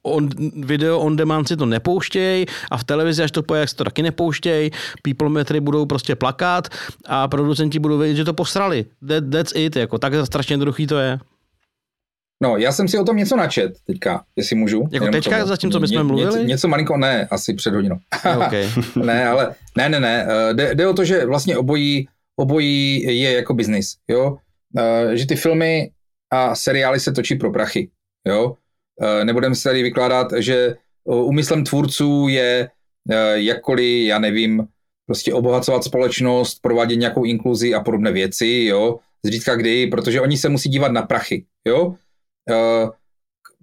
[0.03, 4.03] on, video on demand si to nepouštěj a v televizi, až to poje, to taky
[4.03, 4.71] nepouštěj.
[5.01, 6.67] People metry budou prostě plakat
[7.05, 8.85] a producenti budou vědět, že to posrali.
[9.07, 11.19] That, that's it, jako tak strašně jednoduchý to je.
[12.43, 14.79] No, já jsem si o tom něco načet teďka, jestli můžu.
[14.91, 16.31] Jako Jenom teďka, za tím, co my jsme mluvili?
[16.31, 17.97] Něco, něco malinko, ne, asi před hodinou.
[18.45, 18.69] okay.
[19.05, 20.27] ne, ale ne, ne, ne.
[20.29, 24.37] Eh, jde, jde o to, že vlastně obojí, obojí je jako biznis, jo.
[24.77, 25.91] Eh, že ty filmy
[26.31, 27.89] a seriály se točí pro prachy.
[28.27, 28.55] Jo?
[29.01, 32.69] E, nebudeme se tady vykládat, že úmyslem tvůrců je
[33.33, 34.67] jakkoliv, já nevím,
[35.09, 40.49] prostě obohacovat společnost, provádět nějakou inkluzi a podobné věci, jo, zřídka kdy, protože oni se
[40.49, 41.95] musí dívat na prachy, jo.
[42.49, 42.55] E,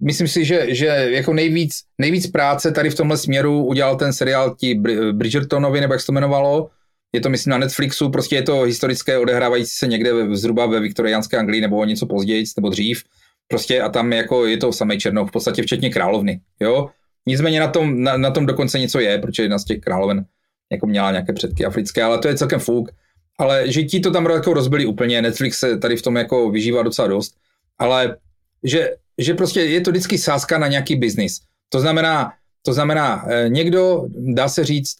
[0.00, 4.54] myslím si, že, že jako nejvíc, nejvíc práce tady v tomhle směru udělal ten seriál
[4.54, 4.74] ti
[5.12, 6.70] Bridgertonovi, nebo jak se to jmenovalo,
[7.14, 11.38] je to myslím na Netflixu, prostě je to historické odehrávající se někde zhruba ve viktoriánské
[11.38, 13.02] Anglii nebo něco později nebo dřív,
[13.48, 16.90] Prostě a tam jako je to samý Černoch, v podstatě včetně královny, jo.
[17.26, 20.24] Nicméně na tom, na, na tom dokonce něco je, protože jedna z těch královen
[20.72, 22.90] jako měla nějaké předky africké, ale to je celkem fuk.
[23.38, 26.82] Ale že ti to tam jako rozbili úplně, Netflix se tady v tom jako vyžívá
[26.82, 27.36] docela dost,
[27.78, 28.16] ale
[28.64, 31.40] že, že prostě je to vždycky sázka na nějaký biznis.
[31.68, 34.96] To znamená, to znamená, eh, někdo, dá se říct,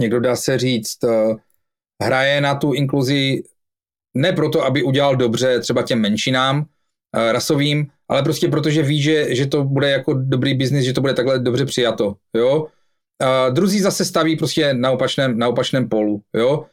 [0.00, 1.34] někdo dá se říct, eh,
[2.02, 3.42] hraje na tu inkluzi
[4.14, 6.66] ne proto, aby udělal dobře třeba těm menšinám,
[7.16, 11.00] Eh, rasovým, ale prostě protože ví, že, že to bude jako dobrý biznis, že to
[11.00, 12.66] bude takhle dobře přijato, jo.
[13.20, 16.66] A druzí zase staví prostě na opačném, na opačném polu, jo.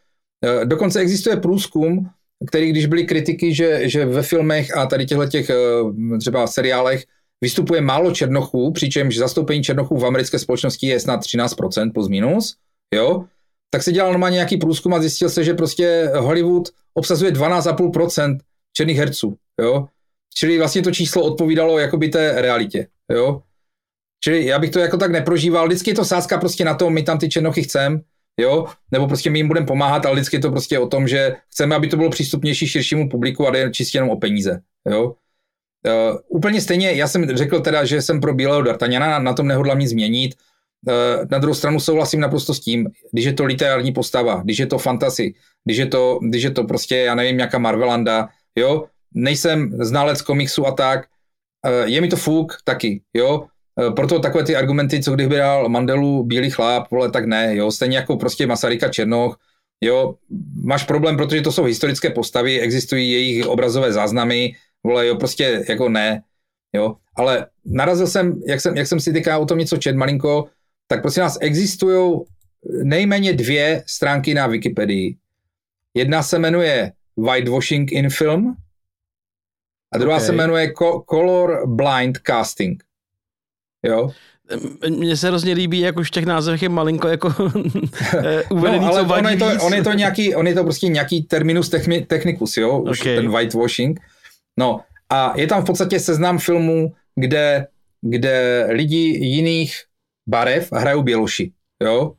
[0.45, 2.09] Eh, dokonce existuje průzkum,
[2.47, 7.03] který, když byly kritiky, že, že ve filmech a tady těchto těch eh, třeba seriálech
[7.41, 12.55] vystupuje málo černochů, přičemž zastoupení černochů v americké společnosti je snad 13% plus minus,
[12.93, 13.25] jo,
[13.69, 18.37] tak se dělal normálně nějaký průzkum a zjistil se, že prostě Hollywood obsazuje 12,5%
[18.73, 19.87] černých herců, jo.
[20.35, 23.41] Čili vlastně to číslo odpovídalo jakoby té realitě, jo.
[24.23, 25.67] Čili já bych to jako tak neprožíval.
[25.67, 28.01] Vždycky je to sázka prostě na to, my tam ty černochy chcem,
[28.39, 31.35] jo, nebo prostě my jim budeme pomáhat, ale vždycky je to prostě o tom, že
[31.49, 35.15] chceme, aby to bylo přístupnější širšímu publiku a jde čistě jenom o peníze, jo.
[35.87, 39.79] Uh, úplně stejně, já jsem řekl teda, že jsem pro Bílého D'Artagnana, na, tom nehodlám
[39.79, 40.35] nic změnit.
[40.87, 44.67] Uh, na druhou stranu souhlasím naprosto s tím, když je to literární postava, když je
[44.67, 45.33] to fantasy,
[45.65, 50.67] když je to, když je to prostě, já nevím, nějaká Marvelanda, jo, nejsem znalec komiksu
[50.67, 51.07] a tak,
[51.65, 53.49] eh, je mi to fuk taky, jo, eh,
[53.95, 57.97] proto takové ty argumenty, co kdyby dal Mandelu bílý chlap, vole, tak ne, jo, stejně
[57.97, 59.39] jako prostě Masaryka Černoch,
[59.81, 60.15] jo,
[60.63, 65.89] máš problém, protože to jsou historické postavy, existují jejich obrazové záznamy, vole, jo, prostě jako
[65.89, 66.23] ne,
[66.73, 70.45] jo, ale narazil jsem, jak jsem, jak jsem si teďka o tom něco čet malinko,
[70.87, 72.19] tak prosím nás, existují
[72.83, 75.17] nejméně dvě stránky na Wikipedii.
[75.93, 78.55] Jedna se jmenuje Whitewashing in Film,
[79.93, 80.25] a druhá okay.
[80.25, 80.73] se jmenuje
[81.09, 82.83] Color Blind Casting.
[83.83, 84.09] Jo?
[84.89, 87.33] Mně se hrozně líbí, jak už v těch názvech je malinko jako
[88.17, 90.63] eh, uvedený, no, ale co on je, to, on, je to nějaký, on je to
[90.63, 91.69] prostě nějaký terminus
[92.07, 93.15] technicus, jo, už okay.
[93.15, 93.99] ten whitewashing.
[94.59, 97.67] No a je tam v podstatě seznam filmů, kde,
[98.01, 99.75] kde lidi jiných
[100.29, 101.51] barev hrajou běloši,
[101.83, 102.13] jo.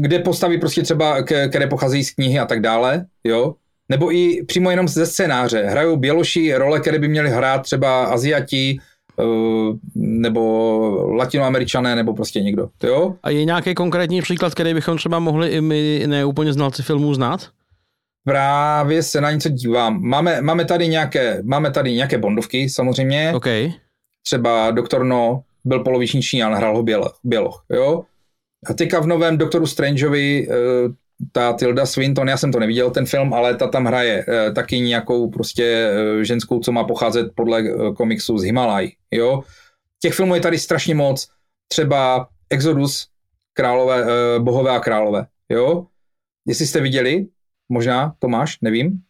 [0.00, 3.54] Kde postaví prostě třeba, které pocházejí z knihy a tak dále, jo
[3.88, 5.62] nebo i přímo jenom ze scénáře.
[5.62, 8.78] Hrajou běloši role, které by měly hrát třeba Aziati,
[9.94, 12.68] nebo latinoameričané, nebo prostě někdo.
[12.82, 13.14] Jo?
[13.22, 17.48] A je nějaký konkrétní příklad, který bychom třeba mohli i my neúplně znalci filmů znát?
[18.24, 20.02] Právě se na něco dívám.
[20.02, 23.32] Máme, máme, tady, nějaké, máme tady nějaké bondovky samozřejmě.
[23.34, 23.72] Okay.
[24.26, 28.02] Třeba Doktor No, byl poloviční Číňan, hrál ho běloch, běloch jo.
[28.66, 30.54] A teďka v novém Doktoru Strangeovi, eh,
[31.32, 34.80] ta Tilda Swinton, já jsem to neviděl ten film, ale ta tam hraje eh, taky
[34.80, 39.42] nějakou prostě eh, ženskou, co má pocházet podle eh, komiksu z Himalaj, jo.
[40.02, 41.28] Těch filmů je tady strašně moc,
[41.68, 43.08] třeba Exodus,
[43.52, 45.86] králové, eh, bohové a králové, jo.
[46.46, 47.26] Jestli jste viděli,
[47.68, 49.00] možná, Tomáš, nevím.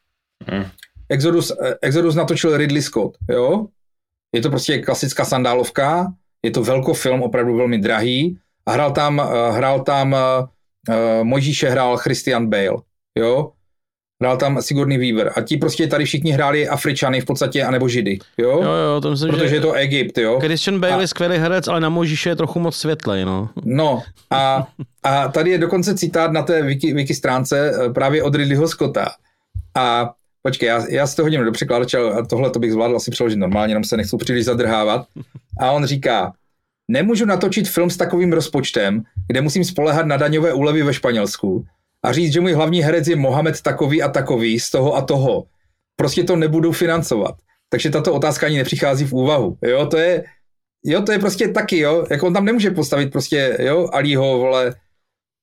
[0.46, 0.64] Hmm.
[1.08, 3.66] Exodus, eh, Exodus natočil Ridley Scott, jo.
[4.34, 9.80] Je to prostě klasická sandálovka, je to velkofilm, opravdu velmi drahý a hrál tam, hrál
[9.80, 10.16] tam
[10.88, 12.76] uh, Mojžíše hrál Christian Bale,
[13.18, 13.52] jo.
[14.22, 18.18] Hrál tam Sigourney Weaver a ti prostě tady všichni hráli Afričany v podstatě, anebo Židy,
[18.38, 18.50] jo.
[18.62, 19.54] Jo, jo, to myslím, Protože že...
[19.54, 20.40] je to Egypt, jo.
[20.40, 23.48] Christian Bale A- je skvělý herec, ale na Mojžíše je trochu moc světlej, no.
[23.64, 24.68] No a,
[25.02, 29.08] a tady je dokonce citát na té wiki, wiki stránce eh, právě od Ridleyho Scotta.
[29.76, 30.10] A
[30.42, 33.36] počkej, já, já si to hodím do překladače a tohle to bych zvládl asi přeložit
[33.36, 35.06] normálně, jenom se nechci příliš zadrhávat.
[35.60, 36.32] A on říká,
[36.88, 41.64] nemůžu natočit film s takovým rozpočtem, kde musím spolehat na daňové úlevy ve Španělsku
[42.05, 45.44] a říct, že můj hlavní herec je Mohamed takový a takový z toho a toho.
[45.96, 47.35] Prostě to nebudu financovat.
[47.70, 49.59] Takže tato otázka ani nepřichází v úvahu.
[49.62, 50.24] Jo, to je,
[50.85, 54.74] jo, to je prostě taky, jo, jako on tam nemůže postavit prostě, jo, Alího, vole,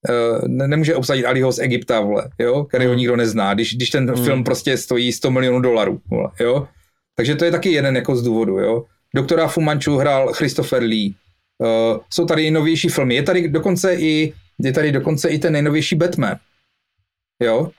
[0.09, 3.89] eh, ne, nemůže obsadit Aliho z Egypta, vole, jo, který ho nikdo nezná, když, když
[3.89, 6.67] ten film prostě stojí 100 milionů dolarů, vole, jo.
[7.15, 8.83] Takže to je taky jeden jako z důvodů, jo.
[9.15, 11.15] Doktora Fumanchu hrál Christopher Lee.
[11.57, 13.15] Uh, jsou tady novější filmy.
[13.15, 16.35] Je tady dokonce i, je tady dokonce i ten nejnovější Batman,
[17.43, 17.71] jo,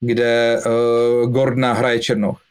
[0.00, 2.42] kde uh, Gordona hraje Černoch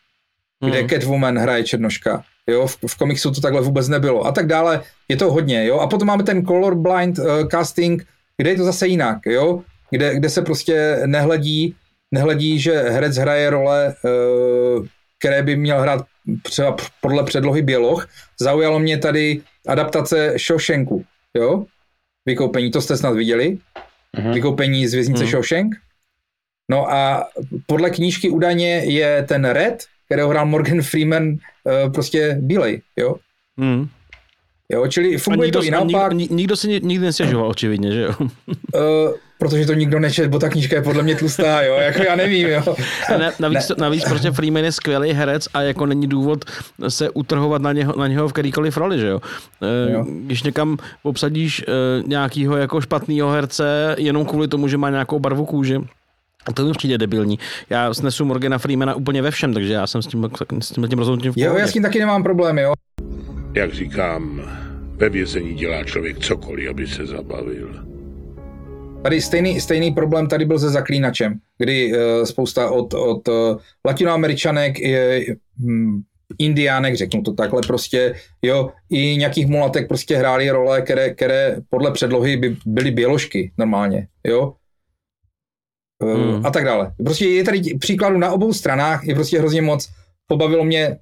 [0.65, 0.89] kde Hmm.
[0.89, 2.23] Catwoman hraje Černoška.
[2.47, 4.25] Jo, v, v komiksu to takhle vůbec nebylo.
[4.25, 4.81] A tak dále.
[5.09, 5.79] Je to hodně, jo.
[5.79, 9.63] A potom máme ten colorblind uh, casting, kde je to zase jinak, jo.
[9.89, 11.75] Kde, kde se prostě nehledí,
[12.11, 14.85] nehledí, že herec hraje role, uh,
[15.19, 16.05] které by měl hrát
[16.43, 18.07] třeba podle předlohy Běloch.
[18.39, 21.05] Zaujalo mě tady adaptace Shawshanku,
[21.37, 21.65] jo.
[22.25, 23.57] Vykoupení, to jste snad viděli?
[24.19, 24.31] Mhm.
[24.33, 25.31] Vykoupení z věznice Mhm.
[25.31, 25.75] Shawshank.
[26.71, 27.27] No a
[27.65, 31.35] podle knížky údajně je ten Red, kterého hrál Morgan Freeman,
[31.67, 33.15] eh, prostě bílej, jo.
[33.59, 33.87] Hmm.
[34.71, 37.05] jo čili A funguje nikdo, to i a nikdo, naopak, ni- nikdo si ni- nikdy
[37.05, 38.13] nestěžoval, očividně, že jo?
[39.41, 42.47] Protože to nikdo nečet, bo ta knížka je podle mě tlustá, jo, jako já nevím,
[42.47, 42.75] jo.
[43.17, 43.75] Ne, navíc, ne.
[43.79, 46.45] navíc prostě Freeman je skvělý herec a jako není důvod
[46.87, 49.19] se utrhovat na něho, na něho v kterýkoliv roli, že jo?
[49.87, 50.05] E, Jo.
[50.25, 51.63] Když někam obsadíš e,
[52.07, 55.79] nějakýho jako špatného herce jenom kvůli tomu, že má nějakou barvu kůže,
[56.45, 57.39] a to mi přijde debilní.
[57.69, 60.99] Já snesu Morgana Freemana úplně ve všem, takže já jsem s tím, s tím, tím
[60.99, 61.61] rozhodnutím v Jo, pohodě.
[61.61, 62.73] já s tím taky nemám problém, jo.
[63.53, 64.41] Jak říkám,
[64.95, 67.90] ve vězení dělá člověk cokoliv, aby se zabavil.
[69.03, 74.79] Tady stejný, stejný problém tady byl se Zaklínačem, kdy uh, spousta od, od uh, latinoameričanek,
[74.79, 76.01] i, hm,
[76.39, 81.91] indiánek, řeknu to takhle prostě, jo, i nějakých mulatek prostě hráli role, které, které podle
[81.91, 84.41] předlohy by byly běložky normálně, jo.
[84.47, 84.53] Uh,
[86.03, 86.45] Hmm.
[86.45, 86.91] A tak dále.
[87.03, 89.89] Prostě je tady příkladů na obou stranách, je prostě hrozně moc.
[90.27, 90.97] Pobavilo mě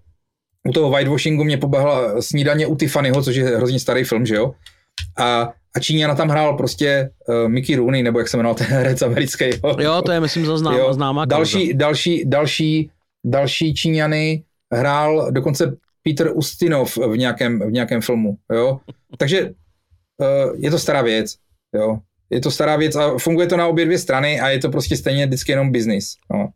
[0.69, 4.53] u toho whitewashingu mě pobavila snídaně u Tiffanyho, což je hrozně starý film, že jo.
[5.17, 9.01] A, a Číňana tam hrál prostě uh, Mickey Rooney, nebo jak se jmenoval ten herec
[9.01, 9.45] americký.
[9.45, 12.91] Jo, Jo, to je, myslím, za známá, Jo, známá další, další, další,
[13.25, 18.79] další Číňany hrál dokonce Peter Ustinov v nějakém, v nějakém filmu, jo.
[19.17, 21.35] Takže uh, je to stará věc,
[21.75, 21.99] jo.
[22.29, 24.97] Je to stará věc a funguje to na obě dvě strany a je to prostě
[24.97, 26.49] stejně vždycky jenom business, no.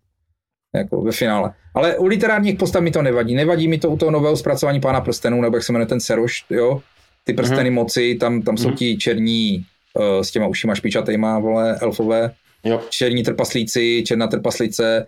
[0.75, 1.53] Jako ve finále.
[1.75, 3.35] Ale u literárních postav mi to nevadí.
[3.35, 6.45] Nevadí mi to u toho nového zpracování Pána prstenů, nebo jak se jmenuje ten Seroš,
[6.49, 6.81] jo.
[7.23, 7.73] Ty prsteny Mhm.
[7.75, 8.77] moci, tam, tam jsou Mhm.
[8.77, 9.65] ti černí
[9.99, 12.31] uh, s těma ušima špičatejma, vole, elfové,
[12.63, 12.81] Jo.
[12.89, 15.07] černí trpaslíci, černá trpaslice,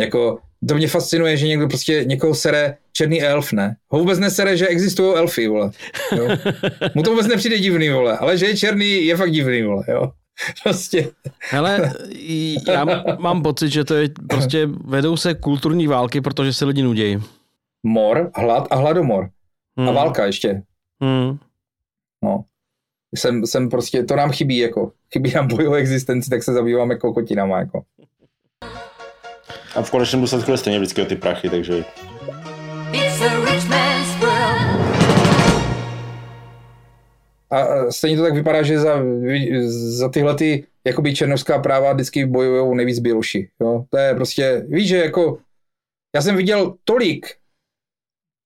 [0.00, 3.76] jako to mě fascinuje, že někdo prostě někoho sere černý elf, ne?
[3.88, 5.70] Ho vůbec nesere, že existují elfy, vole.
[6.16, 6.28] Jo?
[6.94, 10.12] Mu to vůbec nepřijde divný, vole, ale že je černý, je fakt divný, vole, jo.
[10.62, 11.10] Prostě,
[11.50, 11.92] Hele,
[12.68, 12.84] já
[13.18, 17.18] mám pocit, že to je prostě vedou se kulturní války, protože se lidi nudějí.
[17.82, 19.28] mor, hlad a hladomor.
[19.78, 19.88] Hmm.
[19.88, 20.62] A válka ještě.
[21.02, 21.38] Hmm.
[22.24, 22.44] No.
[23.16, 24.92] Jsem, jsem prostě, to nám chybí, jako.
[25.12, 27.84] Chybí nám boj o existenci, tak se zabýváme kokotinama, jako.
[29.76, 31.84] A v konečném důsledku je stejně vždycky o ty prachy, takže
[32.92, 34.86] It's a rich man's world.
[37.50, 39.02] A stejně to tak vypadá, že za,
[39.68, 43.50] za tyhle ty jakoby černovská práva vždycky bojují nejvíc běloši.
[43.60, 43.84] Jo?
[43.90, 45.38] To je prostě, víš, že jako,
[46.14, 47.26] já jsem viděl tolik,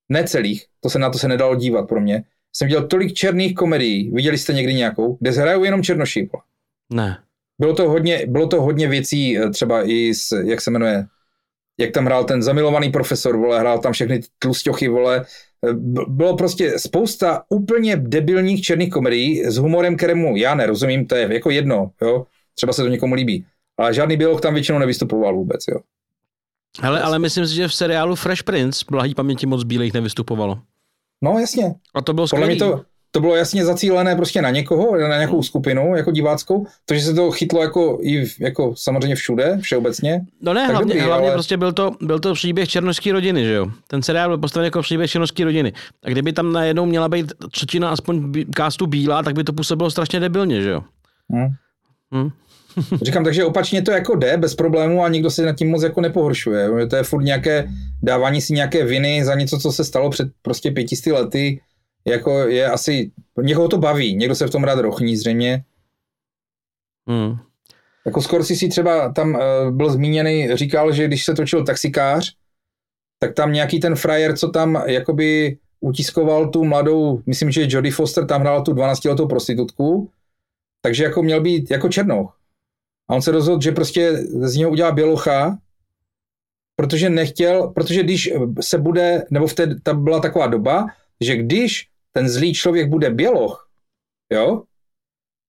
[0.09, 3.55] ne celých, to se na to se nedalo dívat pro mě, jsem viděl tolik černých
[3.55, 6.31] komedií, viděli jste někdy nějakou, kde hrajou jenom černoši.
[6.93, 7.19] Ne.
[7.59, 11.07] Bylo to hodně, bylo to hodně věcí, eh, třeba i s, jak se jmenuje,
[11.81, 15.25] jak tam hrál ten zamilovaný profesor, vole, hrál tam všechny ty tlusťochy, vole.
[15.73, 21.29] B- Bylo prostě spousta úplně debilních černých komedií s humorem, kterému já nerozumím, to je
[21.35, 22.27] jako jedno, jo.
[22.55, 23.47] Třeba se to někomu líbí.
[23.79, 25.81] Ale žádný běloch tam většinou nevystupoval vůbec, jo.
[26.81, 30.59] Hele, ale myslím si, že v seriálu Fresh Prince blahý paměti moc bílejch nevystupovalo.
[31.23, 31.75] No jasně.
[31.95, 32.81] A to bylo Podle mě to,
[33.11, 37.31] to bylo jasně zacílené prostě na někoho, na nějakou skupinu, jako diváckou, takže se to
[37.31, 40.21] chytlo jako i v, jako samozřejmě všude, všeobecně.
[40.43, 43.53] No ne, hlavně, dobrý, hlavně ale- prostě byl to, byl to příběh černožské rodiny, že
[43.53, 43.67] jo?
[43.87, 45.73] Ten seriál byl postaven jako příběh černožské rodiny.
[46.05, 50.21] A kdyby tam najednou měla být třetina aspoň castu bílá, tak by to působilo strašně
[50.21, 50.83] debilně, že jo?
[51.33, 51.49] Hm.
[52.15, 52.31] Hm.
[53.03, 56.01] Říkám, takže opačně to jako jde bez problému a nikdo se nad tím moc jako
[56.01, 56.65] nepohoršuje.
[56.65, 56.87] jo.
[56.87, 57.69] To je furt nějaké
[58.03, 61.61] dávání si nějaké viny za něco, co se stalo před prostě pětisty lety.
[62.05, 63.11] Jako je asi,
[63.43, 65.65] někoho to baví, někdo se v tom rád rochní zřejmě.
[67.11, 67.37] Hm.
[68.07, 72.35] Jako Scorsese třeba tam uh, byl zmíněný, říkal, že když se točil taxikář,
[73.19, 78.27] tak tam nějaký ten frajer, co tam jakoby utiskoval tu mladou, myslím, že Jodie Foster
[78.27, 80.11] tam hrála tu 12-letou prostitutku,
[80.83, 82.40] takže jako měl být jako černoch.
[83.11, 85.59] A on se rozhodl, že prostě z něho udělá bělocha,
[86.77, 90.87] protože nechtěl, protože když se bude, nebo v té, ta byla taková doba,
[91.21, 93.69] že když ten zlý člověk bude běloch,
[94.33, 94.63] jo,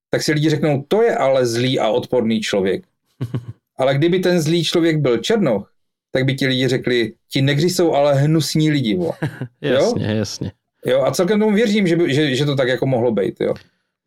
[0.10, 2.84] tak si lidi řeknou, to je ale zlý a odporný člověk.
[3.78, 5.74] Ale kdyby ten zlý člověk byl černoch,
[6.12, 8.96] tak by ti lidi řekli, ti negři jsou ale hnusní lidi.
[8.96, 9.12] Vo.
[9.62, 10.52] Jasně, jasně.
[10.86, 13.42] Jo, a celkem tomu věřím, že, by, že, že to tak jako mohlo být.
[13.42, 13.54] Jo.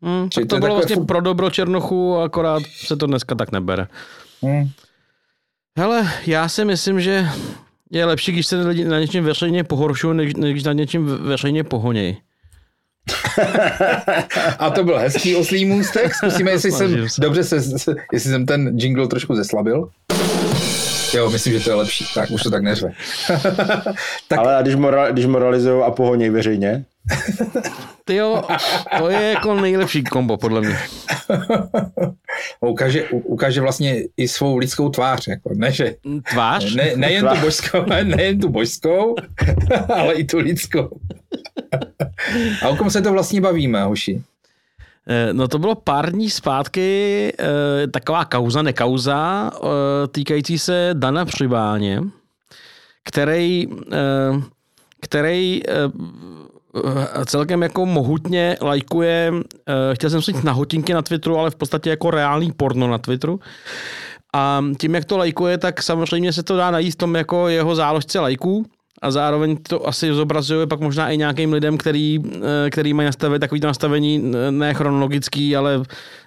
[0.05, 3.07] Hm, Čili tak to to je bylo vlastně furt- pro dobro Černochů, akorát se to
[3.07, 3.87] dneska tak nebere.
[4.45, 4.69] Hm.
[5.77, 7.25] Hele, já si myslím, že
[7.91, 11.63] je lepší, když se lidi na něčem veřejně pohoršují, než, než když na něčem veřejně
[11.63, 12.17] pohonějí.
[14.59, 16.15] A to byl hezký oslý můstek.
[16.15, 17.21] Zkusíme, jestli jsem, se.
[17.21, 19.89] dobře, se, se, jestli jsem ten jingle trošku zeslabil.
[21.13, 22.05] Jo, myslím, že to je lepší.
[22.13, 22.89] Tak, už to tak neřve.
[24.27, 24.39] Tak...
[24.39, 26.85] Ale a když, mora, když moralizují a pohoněj veřejně?
[28.05, 28.43] Ty jo,
[28.97, 30.77] to je jako nejlepší kombo, podle mě.
[32.59, 35.27] ukáže, u- ukáže vlastně i svou lidskou tvář.
[35.27, 35.95] Jako, ne, že,
[36.31, 36.75] Tvář?
[36.75, 37.39] ne, nejen, tu Tvář.
[37.41, 39.15] božskou, nejen tu božskou,
[39.95, 40.89] ale i tu lidskou.
[42.61, 44.21] A o kom se to vlastně bavíme, hoši?
[45.07, 49.67] Eh, No to bylo pár dní zpátky eh, taková kauza, nekauza, eh,
[50.07, 52.01] týkající se Dana Přibáně,
[53.03, 53.67] který,
[55.01, 55.61] který
[57.25, 59.33] celkem jako mohutně lajkuje,
[59.67, 63.39] eh, chtěl jsem říct nahotinky na Twitteru, ale v podstatě jako reálný porno na Twitteru.
[64.33, 67.75] A tím, jak to lajkuje, tak samozřejmě se to dá najít v tom jako jeho
[67.75, 68.65] záložce lajků
[69.01, 72.19] a zároveň to asi zobrazuje pak možná i nějakým lidem, který,
[72.65, 75.81] eh, který mají nastavit takový to nastavení ne chronologický, ale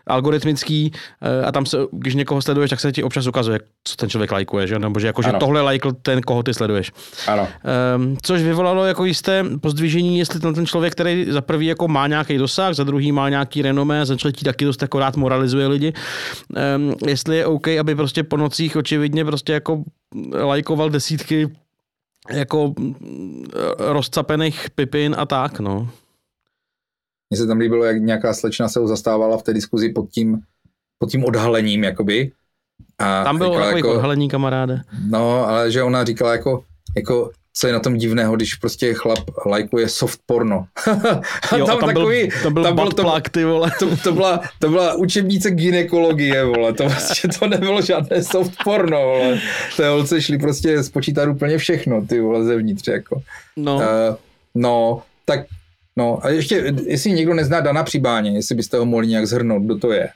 [0.07, 4.11] algoritmický eh, a tam se, když někoho sleduješ, tak se ti občas ukazuje, co ten
[4.11, 4.79] člověk lajkuje, že?
[4.79, 5.39] nebo že, jako, že Ano.
[5.39, 6.93] tohle lajkl ten, koho ty sleduješ.
[7.27, 7.49] Ano.
[7.97, 12.07] Um, což vyvolalo jako jisté pozdvižení, jestli ten, ten člověk, který za prvý jako má
[12.07, 15.93] nějaký dosah, za druhý má nějaký renomé, za třetí taky dost jako rád moralizuje lidi,
[16.77, 19.83] um, jestli je OK, aby prostě po nocích očividně prostě jako
[20.33, 21.49] lajkoval desítky
[22.31, 23.45] jako mm,
[23.79, 25.91] rozcapených pipin a tak, no.
[27.31, 30.41] Mně se tam líbilo, jak nějaká slečna se ho zastávala v té diskuzi pod tím,
[30.99, 32.33] pod tím odhalením, jakoby.
[32.99, 33.95] A Tam bylo jako...
[33.95, 34.83] odhalení kamaráde.
[35.09, 36.65] No, ale že ona říkala jako,
[36.97, 40.67] jako co je na tom divného, když prostě chlap lajkuje soft porno.
[41.57, 42.07] Jo, a tam byl-
[42.43, 43.71] tam byl butt plug, ty vole.
[43.79, 46.73] To, to, byla, to byla učebnice gynekologie, vole.
[46.73, 49.41] To vlastně to nebylo žádné soft porno, vole.
[49.77, 53.23] To je holce šli prostě spočítat úplně všechno, ty vole, zevnitř, jako.
[53.57, 53.77] No.
[53.77, 53.83] Uh,
[54.55, 55.41] no, tak,
[55.97, 59.79] no, a ještě, jestli někdo nezná Dana Přibáně, jestli byste ho mohli nějak zhrnout, kdo
[59.79, 60.09] to je.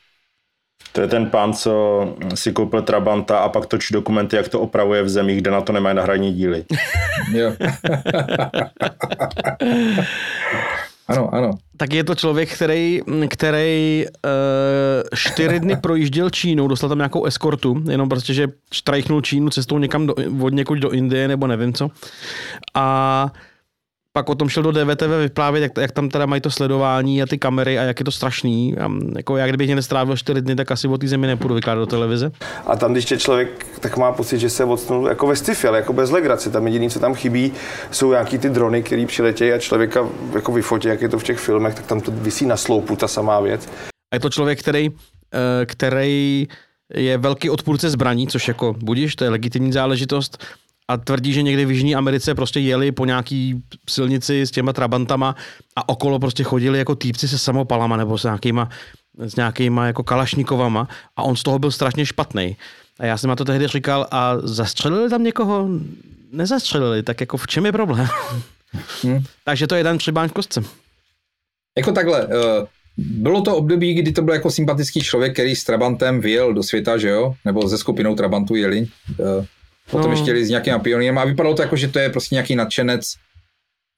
[0.92, 5.02] To je ten pán, co si koupil Trabanta a pak točí dokumenty, jak to opravuje
[5.02, 6.64] v zemích, kde na to nemají nahradní díly.
[7.32, 7.52] Jo.
[11.08, 11.50] ano, ano.
[11.76, 14.30] Tak je to člověk, který, který uh,
[15.14, 20.06] čtyři dny projížděl Čínou, dostal tam nějakou eskortu, jenom prostě, že štrajchnul Čínu cestou někam
[20.06, 21.90] do, od někud do Indie nebo nevím co.
[22.74, 23.32] A
[24.12, 27.26] pak o tom šel do DVTV vyprávět, jak, jak tam teda mají to sledování a
[27.26, 28.76] ty kamery a jak je to strašný.
[28.78, 31.80] A jako já kdybych někde strávil čtyři dny, tak asi o té zemi nepůjdu vykládat
[31.80, 32.32] do televize.
[32.66, 35.78] A tam, když je člověk, tak má pocit, že se odstnul jako ve sci ale
[35.78, 36.50] jako bez legrace.
[36.50, 37.52] Tam jediné, co tam chybí,
[37.90, 41.38] jsou nějaký ty drony, které přiletějí a člověka jako vyfotí, jak je to v těch
[41.38, 43.68] filmech, tak tam to visí na sloupu, ta samá věc.
[44.12, 44.90] A je to člověk, který,
[45.34, 46.48] eh, který
[46.94, 50.44] je velký odpůrce zbraní, což jako budíš, to je legitimní záležitost,
[50.88, 55.36] a tvrdí, že někdy v Jižní Americe prostě jeli po nějaký silnici s těma trabantama
[55.76, 58.68] a okolo prostě chodili jako týpci se samopalama nebo s nějakýma
[59.18, 62.56] s nějakýma jako kalašnikovama a on z toho byl strašně špatný.
[62.98, 65.68] A já jsem na to tehdy říkal, a zastřelili tam někoho?
[66.32, 68.08] Nezastřelili, tak jako v čem je problém?
[69.02, 69.24] Hmm.
[69.44, 70.62] Takže to je ten třibáň v kostce.
[71.78, 72.32] Jako takhle, uh,
[72.96, 76.98] bylo to období, kdy to byl jako sympatický člověk, který s Trabantem vyjel do světa,
[76.98, 77.34] že jo?
[77.44, 78.86] Nebo se skupinou Trabantu jeli.
[79.90, 80.16] Potom No.
[80.16, 83.14] ještě jeli s nějakým pionýrem a vypadalo to jako, že to je prostě nějaký nadšenec,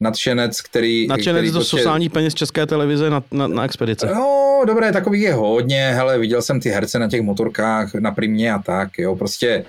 [0.00, 1.06] nadšenec, který...
[1.06, 1.76] Nadšený který to prostě...
[1.76, 4.06] sosání peněz České televize na, na, na expedice.
[4.14, 8.52] No, dobré, takových je hodně, hele, viděl jsem ty herce na těch motorkách na primě
[8.52, 9.64] a tak, jo, prostě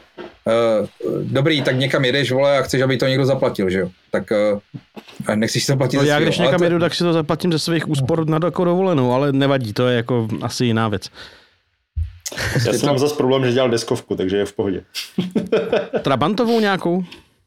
[0.45, 0.87] uh,
[1.23, 5.35] dobrý, tak někam jedeš, vole, a chceš, aby to někdo zaplatil, že jo, tak uh,
[5.35, 7.89] nechceš si zaplatit No já když někam to- jedu, tak si to zaplatím ze svých
[7.89, 11.09] úspor na dovolenou, ale nevadí, to je jako asi jiná věc.
[12.65, 14.83] Já jsem mám zase problém, že dělal deskovku, takže je v pohodě.
[16.01, 17.03] Trabantovou nějakou?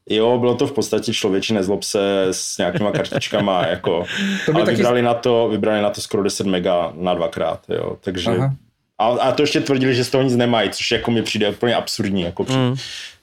[0.09, 4.05] Jo, bylo to v podstatě člověče nezlob se s nějakýma kartičkama, jako,
[4.45, 7.97] To ale taky- vybrali, na to, vybrali na to skoro 10 mega na dvakrát, jo,
[8.01, 8.55] takže Aha.
[8.99, 11.75] a, a to ještě tvrdili, že z toho nic nemají, což jako mi přijde úplně
[11.75, 12.75] absurdní, jako při, Mm.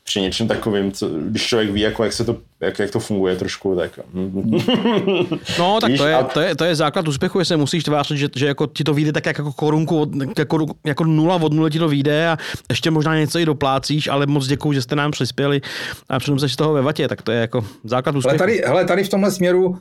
[0.07, 3.37] Při něčem takovým, co, když člověk ví, jako, jak, se to, jak, jak to funguje
[3.37, 4.01] trošku, tak...
[5.59, 7.85] No, tak Víš, to je, a- to, je, to je základ úspěchu, že se musíš
[7.85, 11.37] tvářit, že, že jako ti to vyjde tak jak jako korunku, od, jako, jako nula
[11.37, 12.39] od nuly ti to vyjde a
[12.71, 15.61] ještě možná něco i doplácíš, ale moc děkuju, že jste nám přispěli
[16.09, 18.33] a přitom se z toho ve vatě, tak to je jako základ úspěchu.
[18.33, 19.77] Ale tady, hele, tady v tomhle směru, uh,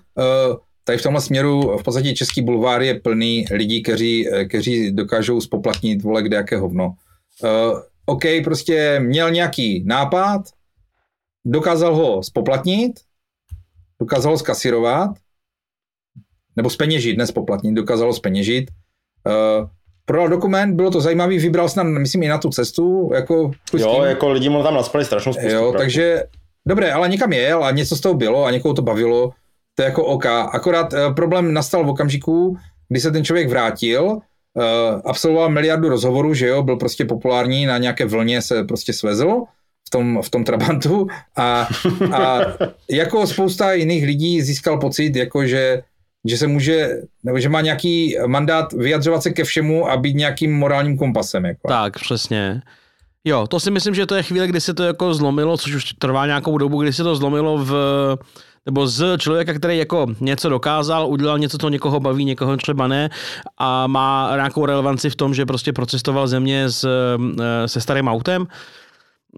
[0.84, 5.42] tady v tomhle směru v podstatě český bulvár je plný lidí, kteří, eh, kteří dokážou
[5.42, 6.94] spoplatnit vole kde jaké hovno.
[7.44, 10.42] Uh, OK, prostě měl nějaký nápad,
[11.46, 12.92] dokázal ho spoplatnit,
[14.00, 15.12] dokázal ho skasírovat,
[16.56, 18.72] nebo speněžit, ne spoplatnit, dokázal ho speněžit.
[19.28, 19.70] Uh,
[20.06, 24.30] prodal dokument, bylo to zajímavý, vybral snad, myslím, i na tu cestu, jako jo, jako
[24.30, 25.52] lidi mu tam naspali strašnou spoustu.
[25.52, 25.78] Jo, prachu.
[25.78, 26.24] takže
[26.68, 29.32] dobré, ale někam jel a něco z toho bylo a někoho to bavilo,
[29.76, 30.26] to je jako OK.
[30.26, 32.58] Akorát uh, problém nastal v okamžiku,
[32.90, 34.20] kdy se ten člověk vrátil,
[35.06, 39.44] absolvoval miliardu rozhovorů, že jo, byl prostě populární, na nějaké vlně se prostě svezl
[39.88, 41.68] v tom, v tom Trabantu a,
[42.14, 42.40] a
[42.92, 45.82] jako spousta jiných lidí získal pocit, jako že
[46.28, 46.90] že se může,
[47.24, 51.46] nebo že má nějaký mandát vyjadřovat se ke všemu a být nějakým morálním kompasem.
[51.46, 51.68] Jako.
[51.68, 52.62] Tak, přesně.
[53.26, 55.94] Jo, to si myslím, že to je chvíle, kdy se to jako zlomilo, což už
[55.94, 57.74] trvá nějakou dobu, kdy se to zlomilo v
[58.66, 63.10] nebo z člověka, který jako něco dokázal, udělal něco, co někoho baví, někoho třeba ne
[63.58, 68.48] a má nějakou relevanci v tom, že prostě procestoval země s, eh, se starým autem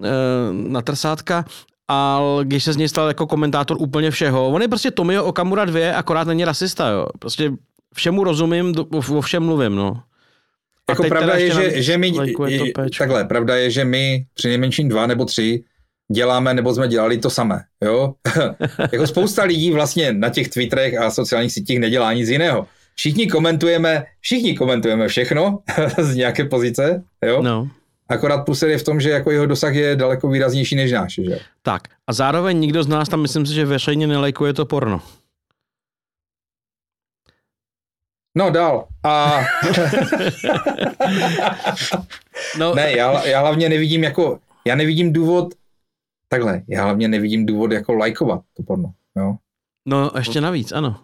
[0.03, 0.09] eh,
[0.51, 1.45] na trsátka
[1.87, 4.49] a když se z něj stal jako komentátor úplně všeho.
[4.49, 7.07] On je prostě Tomio Okamura 2, akorát není rasista, jo.
[7.19, 7.51] Prostě
[7.95, 8.73] všemu rozumím,
[9.09, 10.01] o všem mluvím, no.
[10.87, 12.11] A Jako pravda je, že, že my,
[12.75, 12.97] péčko.
[12.97, 15.63] takhle, pravda je, že my při nejmenším dva nebo tři
[16.11, 18.13] děláme nebo jsme dělali to samé, jo?
[18.91, 22.67] jako spousta lidí vlastně na těch Twitterech a sociálních sítích nedělá nic jiného.
[22.95, 25.59] Všichni komentujeme, všichni komentujeme všechno
[25.97, 27.41] z nějaké pozice, jo?
[27.41, 27.69] No.
[28.09, 31.39] Akorát plus je v tom, že jako jeho dosah je daleko výraznější než náš, že?
[31.61, 35.01] Tak a zároveň nikdo z nás tam myslím si, že veřejně nelajkuje to porno.
[38.37, 38.87] No dál.
[39.03, 39.41] A...
[42.57, 42.75] no.
[42.75, 45.47] Ne, já, já hlavně nevidím jako, já nevidím důvod,
[46.27, 49.35] takhle, já hlavně nevidím důvod jako lajkovat to porno, jo?
[49.85, 50.99] No ještě navíc, ano.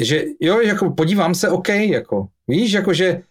[0.00, 3.22] že jo, jako podívám se, OK, jako, víš, jako že,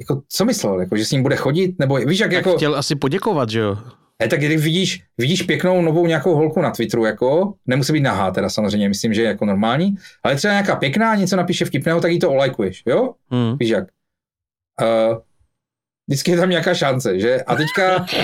[0.00, 2.76] jako co myslel, jako, že s ním bude chodit, nebo víš, jak Tak jako, chtěl
[2.76, 3.78] asi poděkovat, že jo?
[4.22, 8.30] he, tak když vidíš, vidíš pěknou novou nějakou holku na Twitteru, jako, nemusí být nahá
[8.30, 12.10] teda samozřejmě, myslím, že je jako normální, ale třeba nějaká pěkná, něco napíše vtipného, tak
[12.10, 13.14] jí to olajkuješ, jo?
[13.30, 13.56] Hmm.
[13.60, 13.84] Víš jak?
[14.82, 15.18] Uh,
[16.08, 17.42] vždycky je tam nějaká šance, že?
[17.42, 18.06] A teďka...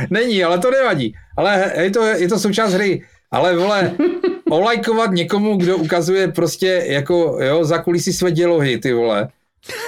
[0.10, 1.14] Není, ale to nevadí.
[1.36, 3.02] Ale je to, je to součást hry.
[3.32, 3.92] Ale vole,
[4.50, 9.28] olajkovat někomu, kdo ukazuje prostě jako, jo, za kulisy své dělohy, ty vole.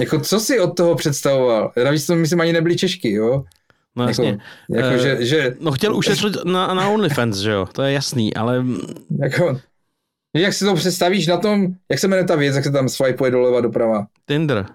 [0.00, 1.72] Jako, co si od toho představoval?
[1.84, 3.44] Navíc to myslím ani nebyly Češky, jo?
[3.96, 4.38] No Jako- jasně.
[4.70, 7.66] jako, Eh, že- že- No chtěl ušetřit na, na OnlyFans, že jo?
[7.72, 8.64] To je jasný, ale
[9.22, 9.60] Jako,
[10.36, 13.30] jak si to představíš na tom, jak se jmenuje ta věc, jak se tam swipeuje
[13.30, 14.06] doleva doprava?
[14.28, 14.66] Tinder.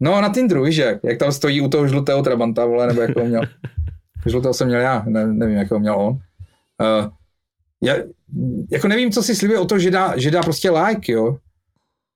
[0.00, 3.16] No na Tinderu, víš jak, jak tam stojí u toho žlutého Trabanta, vole, nebo jak
[3.16, 3.42] ho měl.
[4.26, 6.12] žlutého jsem měl já, ne, nevím, jak ho měl on.
[6.12, 7.10] Uh,
[7.82, 7.94] já,
[8.70, 11.38] jako nevím, co si slibuje o to, že dá, že dá prostě like, jo.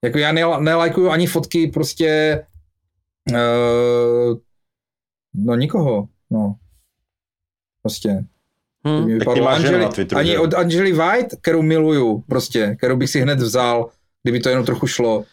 [0.03, 2.43] Jako já ne, nelajkuju ani fotky prostě
[3.31, 4.37] uh,
[5.33, 6.55] no nikoho, no.
[7.81, 8.25] Prostě.
[8.85, 9.19] Hmm.
[9.19, 10.39] Tak Angeli- na Twitteru, ani že?
[10.39, 13.89] od Angely White, kterou miluju, prostě, kterou bych si hned vzal,
[14.23, 15.25] kdyby to jenom trochu šlo.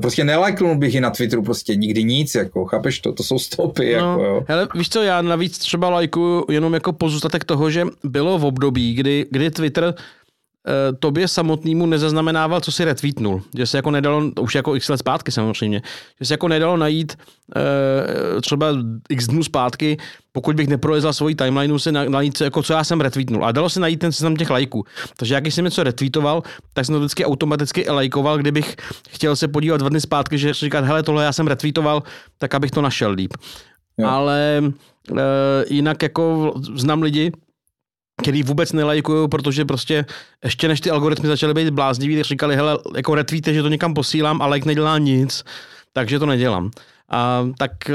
[0.00, 3.90] Prostě nelajknul bych ji na Twitteru, prostě nikdy nic, jako, chápeš to, to jsou stopy,
[3.90, 4.44] jako, No, jo.
[4.48, 8.94] hele, víš co, já navíc třeba lajkuju jenom jako pozůstatek toho, že bylo v období,
[8.94, 9.94] kdy, kdy Twitter
[10.98, 13.42] tobě samotnému nezaznamenával, co si retweetnul.
[13.56, 15.82] Že se jako nedalo, už jako x let zpátky samozřejmě,
[16.20, 17.18] že se jako nedalo najít
[17.56, 18.66] eh, třeba
[19.08, 19.96] x dnů zpátky,
[20.32, 23.44] pokud bych neprolezla svoji timelineu, se na- najít, jako co já jsem retweetnul.
[23.44, 24.84] A dalo se najít ten seznam těch lajků.
[25.16, 26.42] Takže jak jsem něco retweetoval,
[26.72, 28.76] tak jsem to vždycky automaticky lajkoval, kdybych
[29.08, 32.02] chtěl se podívat dva dny zpátky, že říkat, hele, tohle já jsem retweetoval,
[32.38, 33.34] tak abych to našel líp.
[33.98, 34.08] Jo.
[34.08, 34.62] Ale
[35.18, 35.22] e,
[35.74, 37.32] jinak jako znám lidi,
[38.22, 40.06] který vůbec nelajkují, protože prostě
[40.44, 43.94] ještě než ty algoritmy začaly být bláznivý, tak říkali, hele, jako retweete, že to někam
[43.94, 45.44] posílám, ale like nedělá nic,
[45.92, 46.70] takže to nedělám.
[47.10, 47.94] A tak eh,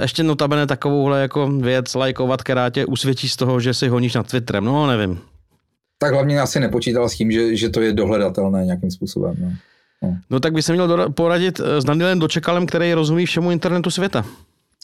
[0.00, 4.30] ještě notabene takovouhle jako věc lajkovat, která tě usvědčí z toho, že si honíš nad
[4.30, 5.18] Twitterem, no nevím.
[5.98, 9.34] Tak hlavně asi nepočítal s tím, že, že to je dohledatelné nějakým způsobem.
[9.40, 9.52] No.
[10.30, 14.24] No tak by se měl poradit eh, s Danielem Dočekalem, který rozumí všemu internetu světa.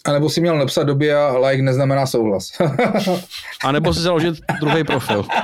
[0.04, 2.48] A nebo si měl napsat době a like neznamená souhlas.
[3.64, 5.26] A nebo si založit druhý profil.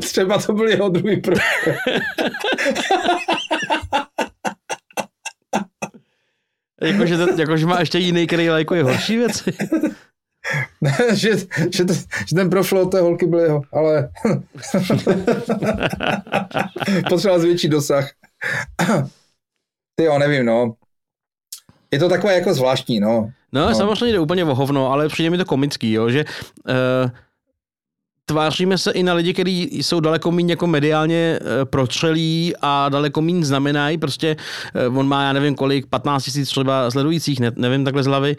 [0.00, 1.74] Třeba to byl jeho druhý profil.
[6.82, 9.52] Jakože, jakože má ještě jiný, který lajkuje horší věci.
[11.12, 11.30] že,
[11.70, 11.94] že, to,
[12.28, 14.10] že ten profil od té holky byl jeho, ale
[17.08, 18.10] potřeboval zvětší dosah.
[19.94, 20.74] Ty jo, nevím, no.
[21.92, 23.32] Je to takové jako zvláštní, no.
[23.52, 23.74] No, no.
[23.74, 27.10] samozřejmě jde úplně o hovno, ale přijde mi to komický, jo, že uh,
[28.26, 33.22] tváříme se i na lidi, kteří jsou daleko méně jako mediálně uh, protřelí a daleko
[33.22, 34.36] méně znamenají, prostě
[34.88, 38.36] uh, on má, já nevím kolik, 15 tisíc třeba sledujících, ne, nevím takhle z hlavy,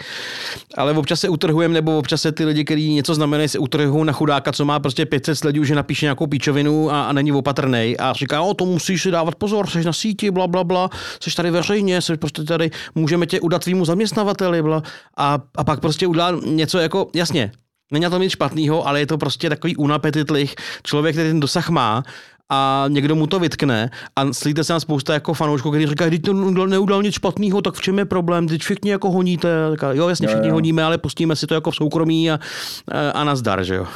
[0.78, 4.14] ale občas se utrhujeme, nebo občas se ty lidi, kteří něco znamenají, se utrhují na
[4.14, 8.14] chudáka, co má prostě 500 sledů, že napíše nějakou píčovinu a, a není opatrný a
[8.14, 11.52] říká, o, to musíš si dávat pozor, jsi na síti, bla, bla, bla, jsi tady
[11.52, 14.84] veřejně, jsi prostě tady, můžeme tě udat tvýmu zaměstnavateli, bla,
[15.18, 17.52] a, a pak prostě udělá něco jako, jasně,
[17.94, 21.70] není na tom nic špatného, ale je to prostě takový unapetitlich člověk, který ten dosah
[21.70, 22.04] má
[22.50, 26.22] a někdo mu to vytkne a slíte se na spousta jako fanoušků, který říkají, když
[26.22, 29.96] to neudělal, neudělal nic špatného, tak v čem je problém, teď všichni jako honíte, tak,
[29.98, 30.54] jo jasně Jo, všichni jo.
[30.54, 32.40] honíme, ale pustíme si to jako v soukromí a,
[32.88, 33.88] a, a nazdar, že jo.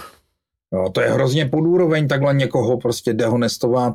[0.74, 0.90] jo.
[0.94, 3.94] To je hrozně podúroveň takhle někoho prostě dehonestovat,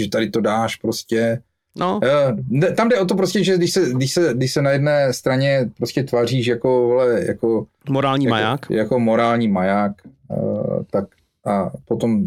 [0.00, 1.42] že tady to dáš prostě.
[1.78, 2.00] No.
[2.04, 5.12] Eh, Tam jde o to prostě, že když se, když se, když se na jedné
[5.12, 8.66] straně prostě tváříš jako, vole, jako Morální jako, maják.
[8.70, 9.92] Jako morální maják,
[10.28, 11.04] uh, tak
[11.46, 12.24] a potom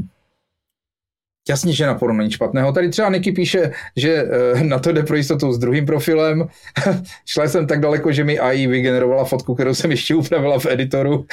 [1.49, 2.71] jasně, že na porno není špatného.
[2.71, 6.47] Tady třeba Niky píše, že uh, na to jde pro jistotu s druhým profilem.
[7.25, 11.25] Šla jsem tak daleko, že mi AI vygenerovala fotku, kterou jsem ještě upravila v editoru.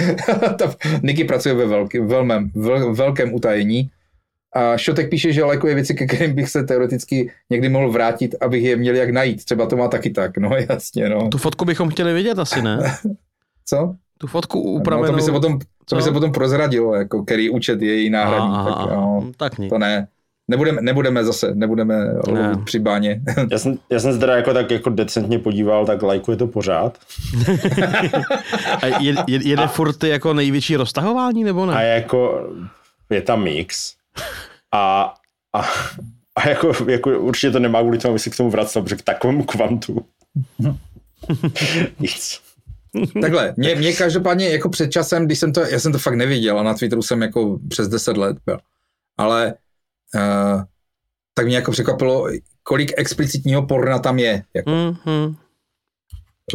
[1.02, 3.90] Niky pracuje ve velkém, velmém, vel, velkém utajení.
[4.54, 8.62] A Šotek píše, že lajkuje věci, ke kterým bych se teoreticky někdy mohl vrátit, abych
[8.64, 9.44] je měl jak najít.
[9.44, 11.28] Třeba to má taky tak, no jasně, no.
[11.28, 12.78] Tu fotku bychom chtěli vidět asi, ne?
[13.66, 13.94] Co?
[14.18, 15.06] Tu fotku No, upravenou.
[15.10, 18.48] to by se potom, to by se potom prozradilo, jako který účet je její náhradní.
[18.54, 19.70] Aha, tak, no, tak nic.
[19.70, 20.08] to ne.
[20.48, 21.96] Nebudeme, nebudeme zase, nebudeme
[22.26, 23.20] lovit při báně.
[23.50, 26.98] Já jsem, já jsem se teda jako tak jako decentně podíval, tak lajkuje to pořád.
[28.82, 31.74] A je, je, jede furt ty jako největší roztahování, nebo ne?
[31.74, 32.48] A jako
[33.10, 33.94] je tam mix.
[34.74, 35.14] A,
[35.54, 35.60] a,
[36.36, 39.02] a jako, jako určitě to nemá kvůli tomu, aby se k tomu vracel, protože k
[39.02, 40.04] takovému kvantu.
[42.00, 42.40] Nic.
[43.22, 46.58] Takhle, mě, mě každopádně jako před časem, když jsem to, já jsem to fakt neviděl
[46.58, 48.58] a na Twitteru jsem jako přes 10 let byl,
[49.18, 49.54] ale
[50.14, 50.62] uh,
[51.34, 52.28] tak mě jako překvapilo,
[52.62, 54.42] kolik explicitního porna tam je.
[54.54, 54.70] Jako.
[54.70, 55.36] Mm, mm.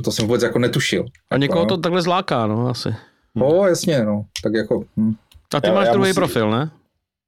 [0.04, 1.06] To jsem vůbec jako netušil.
[1.32, 2.96] A někoho Jako, to takhle zláká, no asi.
[3.36, 3.48] no.
[3.48, 4.26] O, jasně, no.
[4.44, 4.84] Tak jako...
[4.98, 5.14] Hm.
[5.56, 6.72] A ty Já- máš já druhý musím- profil, ne?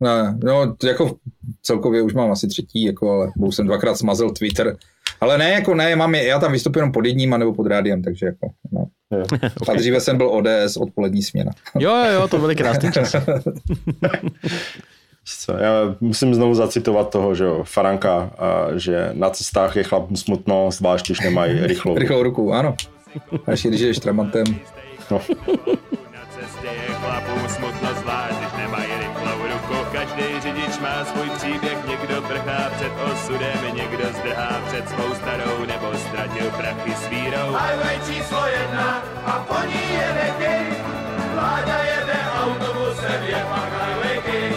[0.01, 1.15] Ne, no jako
[1.61, 4.77] celkově už mám asi třetí, jako, ale bohu jsem dvakrát smazal Twitter.
[5.21, 8.03] Ale ne, jako ne, mám, je- já tam vystupuji jenom pod jedním, nebo pod rádiem,
[8.03, 8.85] takže jako, no.
[9.69, 11.51] A dříve jsem byl ODS, odpolední směna.
[11.79, 13.17] Jo, jo, jo, to byly krásný časy.
[15.25, 20.15] Co, já musím znovu zacitovat toho, že jo, Faranka, a, že na cestách je chlap
[20.15, 21.97] smutno, zvlášť když nemají rychlou.
[21.97, 22.75] Rychlou ruku, ano.
[23.45, 24.43] A ještě když jdeš tramantem.
[25.11, 25.21] No.
[30.81, 36.93] má svůj příběh, někdo prchá před osudem, někdo zdrhá před svou starou, nebo ztratil prachy
[36.93, 37.47] s vírou.
[37.61, 40.77] Highway číslo jedna a po ní jede King.
[41.33, 44.55] Vláda jede autobusem, je pak Highway King.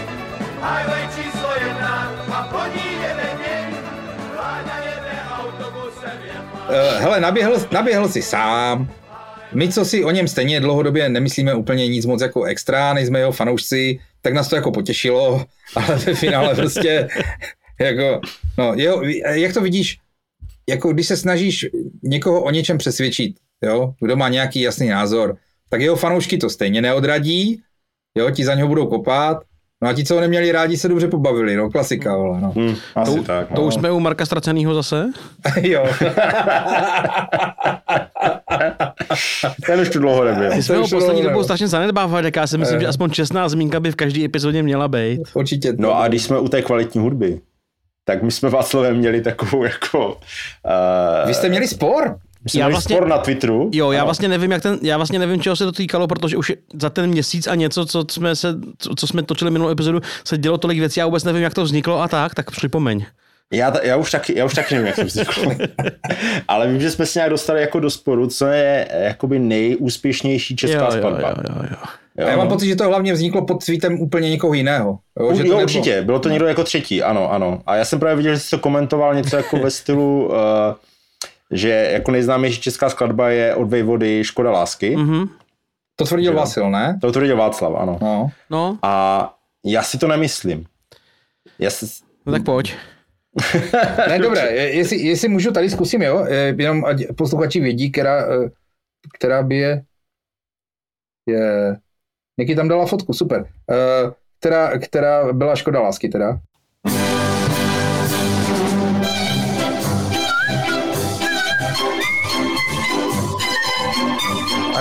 [0.72, 3.76] Highway číslo jedna a po ní jede King.
[4.34, 8.88] Vláda jede autobusem, je pak Uh, hele, naběhl, naběhl si sám.
[9.52, 13.32] My, co si o něm stejně dlouhodobě nemyslíme úplně nic moc jako extra, nejsme jeho
[13.32, 15.44] fanoušci, tak nás to jako potěšilo,
[15.76, 17.08] ale ve finále prostě
[17.80, 18.20] jako,
[18.58, 19.98] no, jeho, jak to vidíš,
[20.68, 21.66] jako když se snažíš
[22.02, 25.36] někoho o něčem přesvědčit, jo, kdo má nějaký jasný názor,
[25.68, 27.62] tak jeho fanoušky to stejně neodradí
[28.18, 29.38] jo, ti za něho budou kopat,
[29.82, 32.52] no a ti, co ho neměli rádi, se dobře pobavili, no, klasika, vole, no.
[32.56, 33.48] Hmm, asi To, tak.
[33.48, 33.66] to no.
[33.66, 35.06] už jsme u Marka Ztraceného zase?
[35.62, 35.86] jo.
[39.66, 40.50] Ten už tu dlouho nebyl.
[40.56, 42.80] My jsme ho poslední dobou strašně zanedbávali, tak já si myslím, Eh.
[42.80, 45.20] že aspoň čestná zmínka by v každé epizodě měla být.
[45.34, 45.72] Určitě.
[45.78, 47.40] No a když jsme u té kvalitní hudby,
[48.04, 50.06] tak my jsme Václavem měli takovou jako...
[50.08, 52.16] Uh, Vy jste měli spor?
[52.44, 53.70] my jsme Já měli vlastně- spor na Twitteru.
[53.72, 54.06] Jo, já Ano.
[54.06, 57.06] vlastně nevím, jak ten, já vlastně nevím, čeho se to týkalo, protože už za ten
[57.10, 60.78] měsíc a něco, co jsme, se, co, co jsme točili minulou epizodu, se dělo tolik
[60.78, 63.04] věcí, já vůbec nevím, jak to vzniklo a tak, tak připomeň.
[63.52, 65.42] Já, ta- já, už taky, já už taky nevím, jak jsem vznikl.
[66.48, 70.56] Ale vím, že jsme se nějak dostali jako do sporu, co je eh, jakoby nejúspěšnější
[70.56, 71.28] česká skladba.
[71.28, 71.76] jo, jo, jo.
[72.18, 72.52] Jo, A já mám no.
[72.54, 74.98] pocit, že to hlavně vzniklo pod tweetem úplně někoho jiného.
[75.20, 77.62] Jo, U, že to jo, nebylo- určitě, bylo to někdo jako třetí, ano, ano.
[77.66, 80.34] A já jsem právě viděl, že jsi to komentoval něco jako ve stylu, uh,
[81.50, 84.96] že jako nejznámější česká skladba je od Vejvody Škoda lásky.
[84.96, 85.28] Mhm.
[85.96, 86.38] To tvrdil Jo.
[86.38, 86.98] Vasil, ne?
[87.00, 87.98] To tvrdil Václav, ano.
[88.02, 88.30] No.
[88.50, 89.34] No, A
[89.66, 90.64] já si to nemyslím.
[91.58, 91.86] Já si,
[92.26, 92.74] no tak pojď.
[94.08, 96.26] Ne, dobré, je- jestli, jestli můžu tady zkusím, jo,
[96.58, 98.50] jenom ať posluchači vědí, která, eh,
[99.14, 99.82] která by je,
[101.26, 101.76] je,
[102.38, 106.40] Niky tam dala fotku, super, Eh, která, která byla škoda lásky teda.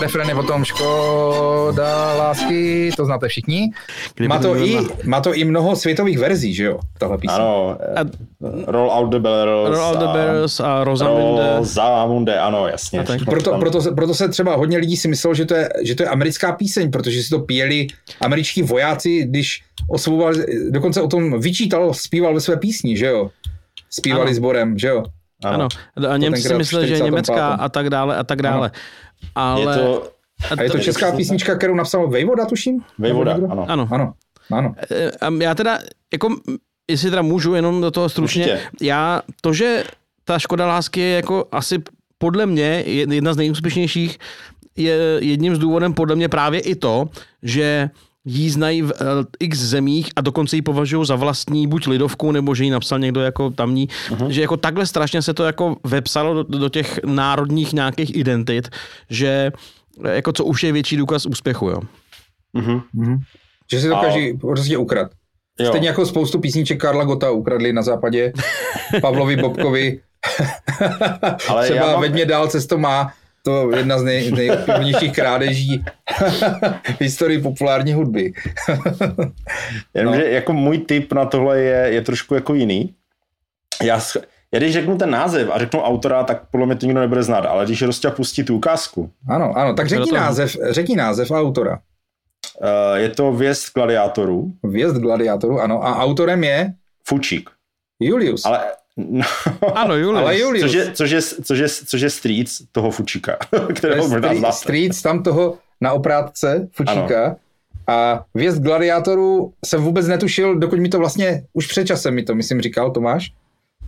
[0.04, 3.72] A refrén je potom škoda lásky, to znáte všichni.
[4.16, 7.36] Kdyby Má to, i, má to i mnoho světových verzí, že jo, tahle píseň.
[7.36, 7.99] ano, A
[8.72, 9.70] Roll Out the Bells.
[9.78, 11.56] Roll Out the a- Bells a Rosamunde.
[11.58, 12.99] Rosamunde, ano, jasně.
[12.99, 13.26] A tak.
[13.26, 16.04] Proto, proto, se- proto se třeba hodně lidí si myslelo, že to, je, že to
[16.04, 17.88] je americká píseň, protože si to píjeli
[18.22, 23.30] američtí vojáci, když osvobovali, dokonce o tom vyčítal, zpíval ve své písni, že jo?
[23.89, 24.34] Zpívali Ano.
[24.36, 25.04] sborem, že jo?
[25.50, 25.68] Ano.
[26.10, 27.06] A Němci si mysleli, že je 45.
[27.12, 28.72] německá a tak dále a tak dále.
[29.36, 29.62] Ale...
[29.62, 30.04] Je to
[30.60, 32.82] A je to česká písnička, kterou napsal Vejvoda, tuším?
[33.00, 33.66] Vejvoda, ano.
[33.70, 33.88] Ano.
[33.91, 34.14] Ano,
[34.52, 34.76] ano.
[35.22, 35.80] A já teda,
[36.14, 36.36] jako,
[36.89, 38.62] jestli teda můžu jenom do toho stručně, Určitě.
[38.82, 39.84] já, to, že
[40.26, 41.82] ta škoda lásky je jako asi
[42.18, 44.18] podle mě je- jedna z nejúspěšnějších,
[44.78, 47.10] je jedním z důvodem podle mě právě i to,
[47.44, 47.89] že
[48.26, 49.05] jí znají v eh,
[49.39, 53.21] x zemích a dokonce ji považují za vlastní buď lidovku, nebo že ji napsal někdo
[53.21, 54.28] jako tamní, uh-huh.
[54.28, 58.69] že jako takhle strašně se to jako vepsalo do, do těch národních nějakých identit,
[59.09, 59.51] že
[60.05, 61.82] eh, jako co už je větší důkaz úspěchu, jo.
[63.71, 65.11] Že si to A- každý prostě ukrad.
[65.59, 65.67] Jo.
[65.67, 68.34] Stejně jako spoustu písniček Karla Gota ukradli na západě,
[69.01, 69.99] Pavlovi Bobkovi.
[71.49, 73.11] Ale Třeba já mám- mě dál cesto má,
[73.46, 75.86] to je jedna z nej, nejobjevnějších krádeží
[76.98, 78.34] v historii populární hudby.
[79.94, 80.26] Jenomže No.
[80.28, 82.96] jako můj tip na tohle je, je trošku jako jiný.
[83.84, 84.00] Já,
[84.52, 87.46] já když řeknu ten název a řeknu autora, tak podle mě to nikdo nebude znát,
[87.46, 91.80] ale když Rostia pustí tu ukázku, Ano, ano, tak řekni název, řekni název a autora.
[92.62, 96.74] uh, je to Věst gladiátorů, Věst gladiátorů, ano, a autorem je
[97.08, 97.50] Fučík.
[98.00, 98.46] Julius.
[98.46, 98.60] Ale,
[98.98, 99.26] no,
[99.76, 100.22] Ano, Julius.
[100.22, 100.72] Ale Julius.
[100.72, 103.38] což, je, což, je, což, je, což je street toho Fučíka,
[103.76, 104.56] kterého možná znáte.
[104.58, 107.36] Streets, tam toho na oprátce Fučíka.
[107.88, 112.36] A věst gladiátorů jsem vůbec netušil, dokud mi to vlastně, už před časem mi to,
[112.36, 113.32] myslím, říkal Tomáš.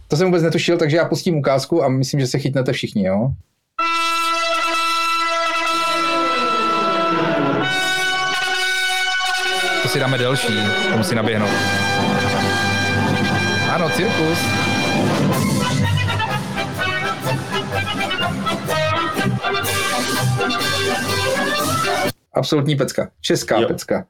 [0.08, 3.30] To jsem vůbec netušil, takže já pustím ukázku a myslím, že se chytnete všichni, jo?
[9.82, 10.53] To si dáme delší,
[10.91, 11.49] to musí naběhnout.
[13.74, 14.39] Ano, cirkus.
[22.36, 23.09] Absolutní pecka.
[23.21, 23.67] Česká Jo.
[23.67, 24.05] pecka.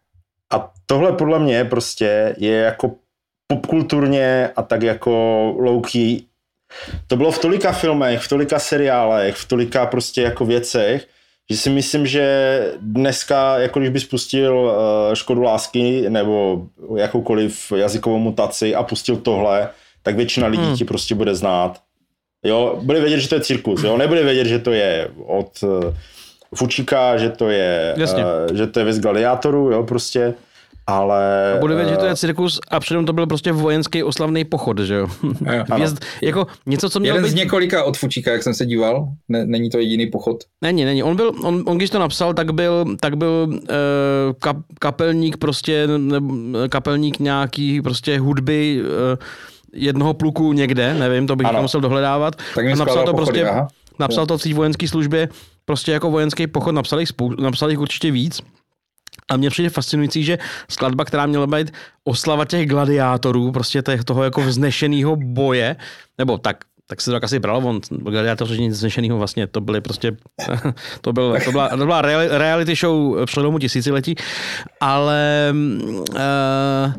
[0.54, 2.92] A tohle podle mě prostě je jako
[3.48, 5.12] popkulturně a tak jako
[5.60, 6.24] low-key.
[7.08, 11.08] To bylo v tolika filmech, v tolika seriálech, v tolika prostě jako věcech,
[11.50, 16.62] že si myslím, že dneska, jako když bys pustil uh, Škodu lásky nebo
[16.98, 19.70] jakoukoliv jazykovou mutaci a pustil tohle,
[20.04, 20.76] tak většina lidí Hmm.
[20.78, 21.82] ti prostě bude znát.
[22.44, 25.94] Jo, bude vědět, že to je cirkus, jo, nebude vědět, že to je od uh,
[26.56, 28.24] Fučíka, že to je, Jasně.
[28.26, 30.34] uh, že to je věc gladiátorů, jo, prostě,
[30.88, 31.54] ale...
[31.54, 34.44] A bude vědět, že to eh, je cirkus a předem to byl prostě vojenský oslavný
[34.46, 35.08] pochod, že jo?
[35.70, 35.78] Ano.
[35.78, 37.32] Vězd, jako něco, co mělo Jeden být...
[37.32, 39.08] z několika od Fučíka, jak jsem se díval.
[39.30, 40.38] Ne, není to jediný pochod.
[40.62, 41.04] Není, není.
[41.04, 43.58] On byl, on, on když to napsal, tak byl, tak byl uh,
[44.40, 46.20] kap, kapelník prostě, ne,
[46.70, 48.88] kapelník nějaký prostě hudby uh,
[49.74, 51.62] jednoho pluku někde, nevím, to bych Ano.
[51.62, 52.36] musel dohledávat.
[52.56, 53.68] Tak a napsal to pochody, prostě, aha.
[54.00, 55.30] Napsal to v té vojenské službě,
[55.66, 58.42] prostě jako vojenský pochod, napsal jich, spou- napsal jich určitě víc.
[59.30, 60.38] A mně přijde fascinující, že
[60.70, 61.72] skladba, která měla být
[62.04, 65.76] oslava těch gladiátorů, prostě toho jako vznešeného boje,
[66.18, 69.82] nebo tak tak se to tak asi bralo, on gladiátoři nic znešenýho vlastně, to byly
[69.82, 70.12] prostě,
[71.02, 74.16] to, byl, to byla, to byla reali- reality show přelomu tisíciletí,
[74.82, 75.54] ale
[76.10, 76.94] uh,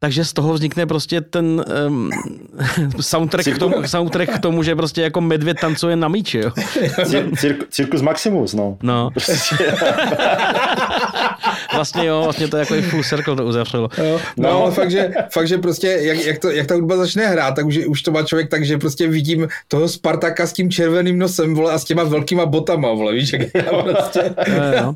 [0.00, 2.10] takže z toho vznikne prostě ten um,
[3.00, 6.48] soundtrack, k tomu, soundtrack k tomu, že prostě jako medvěd tancuje na míči, jo.
[6.48, 8.78] Cir- cir- cirkus Maximus, no.
[8.82, 9.10] No.
[11.74, 13.88] vlastně jo, vlastně to je jako i full circle to uzavřelo.
[13.98, 14.20] Jo.
[14.36, 17.26] No, no, ale fakt, že, fakt, že prostě, jak, jak, to, jak ta hudba začne
[17.26, 20.70] hrát, tak už, už to má člověk tak, že prostě vidím toho Spartaka s tím
[20.70, 24.34] červeným nosem, vole, a s těma velkýma botama, vole, víš, jak já prostě,
[24.82, 24.94] no.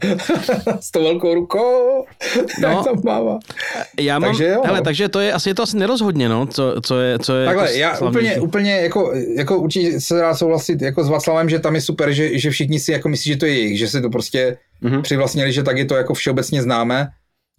[0.81, 2.05] s tou velkou rukou,
[2.63, 2.69] no.
[2.69, 3.39] jak tam mává.
[4.01, 4.85] Já mám, Takže jo, hele, no.
[4.85, 7.65] takže to je, asi je to asi nerozhodně, no, co, co je, co je Takhle,
[7.65, 8.41] jako já slavnější.
[8.41, 12.13] úplně, úplně jako, jako určitě se dá souhlasit jako s Václavem, že tam je super,
[12.13, 15.03] že, že všichni si jako myslí, že to je jejich, že si to prostě mm-hmm.
[15.03, 17.09] přivlastnili, že tak je to jako všeobecně známé,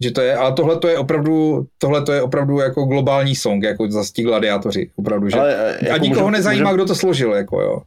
[0.04, 3.62] že to je, ale tohle to je opravdu, tohle to je opravdu jako globální song,
[3.64, 6.94] jako zase ti gladiátoři, opravdu, že Ale, a jako nikoho můžem- nezajímá, můžem- kdo to
[6.94, 7.82] složil, jako jo.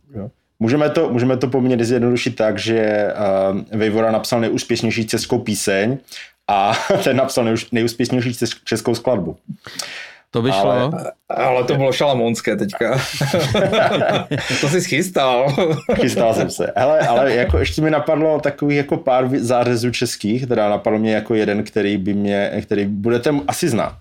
[0.60, 3.08] Můžeme to, můžeme to poměrně zjednodušit tak, že
[3.52, 5.98] uh, Vejvora napsal nejúspěšnější českou píseň
[6.48, 6.74] a
[7.04, 9.38] ten napsal nejúspěšnější českou skladbu.
[10.38, 10.72] To by šlo.
[10.72, 10.92] Ale-
[11.30, 13.00] Ale to bylo šalamonské teďka.
[14.62, 15.56] to jsi schystal.
[15.96, 16.74] Chystal jsem se.
[16.76, 21.36] Hele, ale jako ještě mi napadlo takových jako pár zářezů českých, teda napadlo mě jako
[21.36, 23.94] jeden, který by mě, který budete asi znát.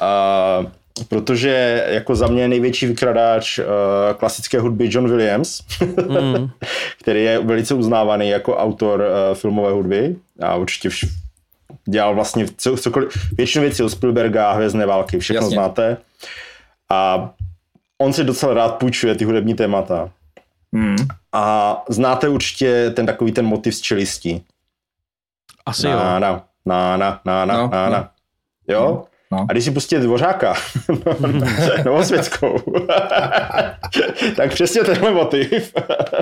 [0.00, 0.66] Uh,
[1.08, 3.64] protože jako za mě největší vykradáč uh,
[4.16, 5.60] klasické hudby John Williams,
[6.08, 6.50] Mm.
[7.02, 11.08] který je velice uznávaný jako autor uh, filmové hudby a určitě vš-
[11.90, 15.54] dělal vlastně co, cokoliv, většinu věcí od Spielberga, Hvězdné války, všechno Jasně.
[15.54, 15.96] znáte.
[16.90, 17.30] A
[17.98, 20.10] on si docela rád půjčuje ty hudební témata.
[20.74, 20.96] Hmm.
[21.32, 24.44] A znáte určitě ten takový ten motiv z čelistí.
[25.66, 25.98] Asi na, jo.
[25.98, 27.92] na, na, na, na, na, No, na, no.
[27.92, 28.10] na.
[28.68, 29.04] Jo?
[29.32, 29.46] No.
[29.48, 30.54] A když si pustíte Dvořáka,
[31.84, 32.56] Novosvětskou,
[34.36, 35.74] tak přesně tenhle motiv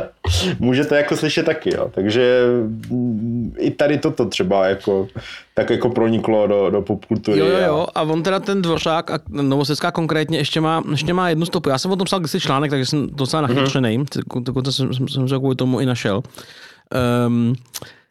[0.58, 1.90] můžete jako slyšet taky, jo.
[1.94, 2.44] Takže
[2.90, 5.08] mm, i tady toto třeba jako,
[5.54, 7.38] tak jako proniklo do, do popkultury.
[7.38, 7.86] Jo, jo, a- jo.
[7.94, 11.68] A on teda ten Dvořák a Novosecká konkrétně ještě má, ještě má jednu stopu.
[11.68, 13.98] Já jsem o tom psal kdysi článek, takže jsem docela nachytřený.
[13.98, 14.42] Mm-hmm.
[14.42, 16.22] Dokonce jsem, jsem, jsem se kvůli tomu i našel.
[17.26, 17.54] Um,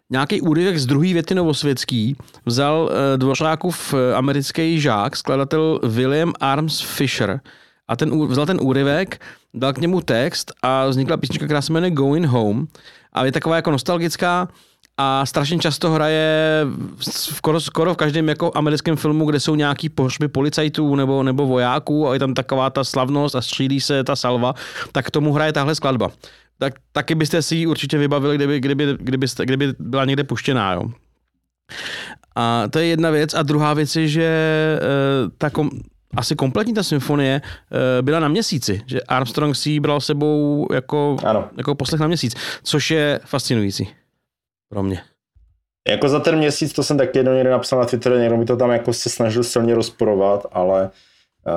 [0.09, 6.81] nějaký úryvek z druhé věty Novosvětský vzal uh, Dvořákův eh, americký žák, skladatel William Arms
[6.81, 7.39] Fisher.
[7.87, 9.21] A ten, vzal ten úryvek,
[9.53, 12.67] dal k němu text a vznikla písnička, která se jmenuje Going Home.
[13.13, 14.47] A je taková jako nostalgická
[14.97, 16.65] a strašně často hraje
[16.99, 22.07] skoro, skoro v každém jako americkém filmu, kde jsou nějaký pohřby policajtů nebo, nebo vojáků
[22.07, 24.53] a je tam taková ta slavnost a střílí se ta salva,
[24.91, 26.11] tak k tomu hraje tahle skladba.
[26.59, 30.73] Tak, taky byste si ji určitě vybavili, kdyby, kdyby, kdybyste, kdyby byla někde puštěná.
[30.73, 30.83] Jo.
[32.35, 33.33] A to je jedna věc.
[33.33, 34.29] A druhá věc je, že
[34.81, 35.69] uh, ta kom,
[36.17, 41.17] asi kompletní ta symfonie uh, byla na měsíci, že Armstrong si ji bral sebou jako,
[41.23, 41.49] Ano.
[41.57, 43.87] jako poslech na měsíc, což je fascinující
[44.69, 45.01] pro mě.
[45.89, 48.57] Jako za ten měsíc, to jsem taky jednou někde napsal na Twitteru, někdo mi to
[48.57, 50.89] tam jako se snažil silně rozporovat, ale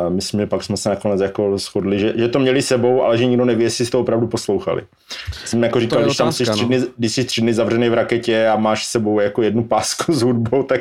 [0.09, 3.26] myslím, že pak jsme se nakonec jako shodli, že, že to měli sebou, ale že
[3.26, 4.82] nikdo neví, jestli si to opravdu poslouchali.
[5.45, 6.68] Jsem jako říkal, když tam jsi tři no.
[6.68, 10.12] dny, když jsi tři dny zavřený v raketě a máš s sebou jako jednu pásku
[10.12, 10.80] s hudbou, tak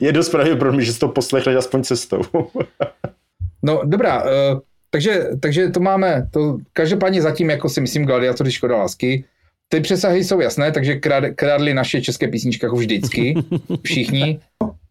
[0.00, 2.22] je dost pravděpodobný, že si to poslechli aspoň cestou.
[3.62, 4.30] No dobrá, uh,
[4.90, 9.24] takže, takže to máme, to každopádně zatím jako si myslím Gladiatoři Škoda lásky.
[9.68, 13.34] Ty přesahy jsou jasné, takže krad, krádli naše české písničky jako vždycky,
[13.82, 14.40] všichni.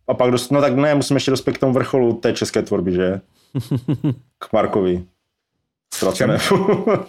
[0.07, 2.91] A pak dost, no tak ne, musíme ještě dospět k tomu vrcholu té české tvorby,
[2.91, 3.21] že?
[4.39, 5.05] K Markovi.
[5.93, 6.39] Ztracenému.
[6.85, 7.03] Uh,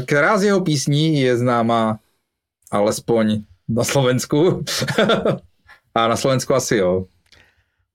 [0.06, 1.98] která z jeho písní je známá
[2.70, 4.64] alespoň na Slovensku?
[5.94, 7.04] A na Slovensku asi jo.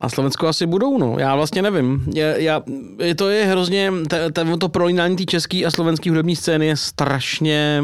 [0.03, 1.15] Na Slovensku asi budou, no.
[1.19, 2.05] Já vlastně nevím.
[2.15, 2.63] Já, já,
[2.99, 6.77] je to je hrozně, te- te- to prolínání té české a slovenské hudební scény je
[6.77, 7.83] strašně...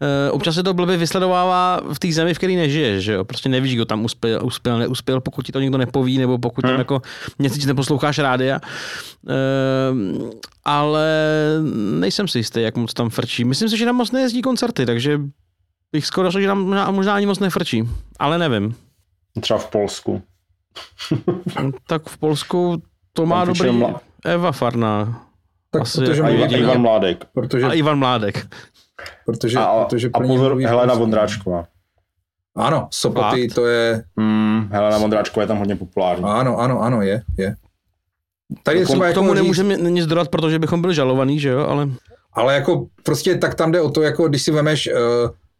[0.00, 3.24] Uh, občas se to blbě vysledovává v té zemi, v které nežiješ, že jo?
[3.24, 6.78] Prostě nevíš, kdo tam uspěl, uspěl, neuspěl, pokud ti to někdo nepoví, nebo pokud tam
[6.78, 7.02] jako
[7.38, 8.60] měsíc neposloucháš rádia.
[9.22, 10.30] Uh,
[10.64, 11.08] ale
[12.00, 13.44] nejsem si jistý, jak moc tam frčí.
[13.44, 15.20] Myslím si, že tam moc nejezdí koncerty, takže
[15.92, 17.88] bych skoro řekl, že tam možná, možná ani moc nefrčí.
[18.18, 18.74] Ale nevím.
[19.40, 20.22] Třeba v Polsku.
[21.86, 22.82] Tak v Polsku
[23.12, 25.22] to má dobrý Mla- Eva Farná.
[25.70, 26.54] Tak Asi protože A Ivan.
[26.54, 27.24] Ivan Mládek.
[27.34, 28.46] Protože, A Ivan Mládek.
[29.26, 30.94] Protože, A, protože a pozor, Helena.
[30.94, 31.66] Vondráčková.
[32.56, 33.54] Ano, Sopoty, Fakt?
[33.54, 36.24] to je, Hmm, Helena Vondráčková je tam hodně populární.
[36.24, 37.54] ano, ano, ano, je, je.
[38.62, 41.48] Tady K třeba K jako tomu říct- nemůžeme nic dodat, protože bychom byli žalovaní, že
[41.48, 41.88] jo, ale
[42.32, 44.92] Ale jako prostě tak tam jde o to, jako když si vemeš, eh,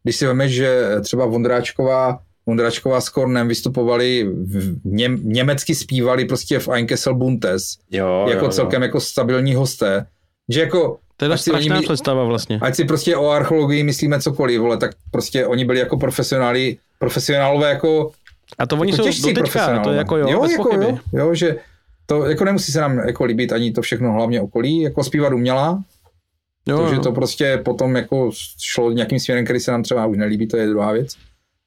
[0.02, 6.58] když si vemeš, že třeba Vondráčková Vondračková s Kornem vystupovali, v, něm, německy zpívali prostě
[6.58, 8.86] v Einkessel Buntes, Jo, jako jo, celkem jo.
[8.86, 10.06] jako stabilní hosté,
[10.48, 12.58] že jako To je oni strašná představa vlastně.
[12.62, 17.68] Ať si prostě o archeologii myslíme cokoliv, vole, tak prostě oni byli jako profesionáli, profesionálové
[17.68, 18.10] jako
[18.58, 20.62] A to oni jako jsou těžcí do teďka, to je jako jo, jo, bez jako
[20.62, 20.84] pochyby.
[20.86, 21.56] jo, jo, že
[22.06, 25.82] to jako nemusí se nám jako líbit ani to všechno hlavně okolí, jako zpívat uměla,
[26.68, 27.00] Jo, to, že jo.
[27.02, 30.66] to prostě potom jako šlo nějakým směrem, který se nám třeba už nelíbí, to je
[30.66, 31.14] druhá věc.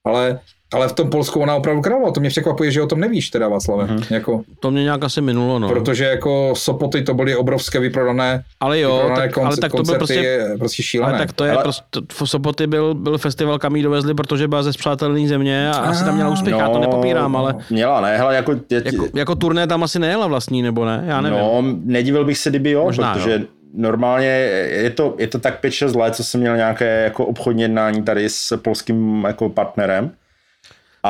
[0.03, 0.39] Ale,
[0.73, 3.47] ale v tom Polsku ona opravdu krávala, to mě překvapuje, že o tom nevíš teda
[3.47, 4.13] Václave, mm-hmm.
[4.13, 5.69] jako, To mě nějak asi minulo, no.
[5.69, 9.95] protože jako Sopoty to byly obrovské vyprodané, Ale jo, vyprodané tak, ale tak to byl
[9.95, 11.13] prostě, je prostě šílené.
[11.13, 14.47] ale tak to je Ale- prostě, v Sopoty byl, byl festival, kam jí dovezli, protože
[14.47, 18.17] byla ze spřátelné země a asi tam měla úspěch, já to nepopírám, ale Měla, ne,
[18.17, 21.39] hele, jako, je, jako, jako turné tam asi nejela vlastní, nebo ne, já nevím.
[21.39, 23.39] No, nedivil bych se, kdyby jo, Možná, protože jo.
[23.73, 28.03] normálně je to, je to tak 5-6 let, co jsem měl nějaké jako obchodní jednání
[28.03, 30.11] tady s polským jako partnerem.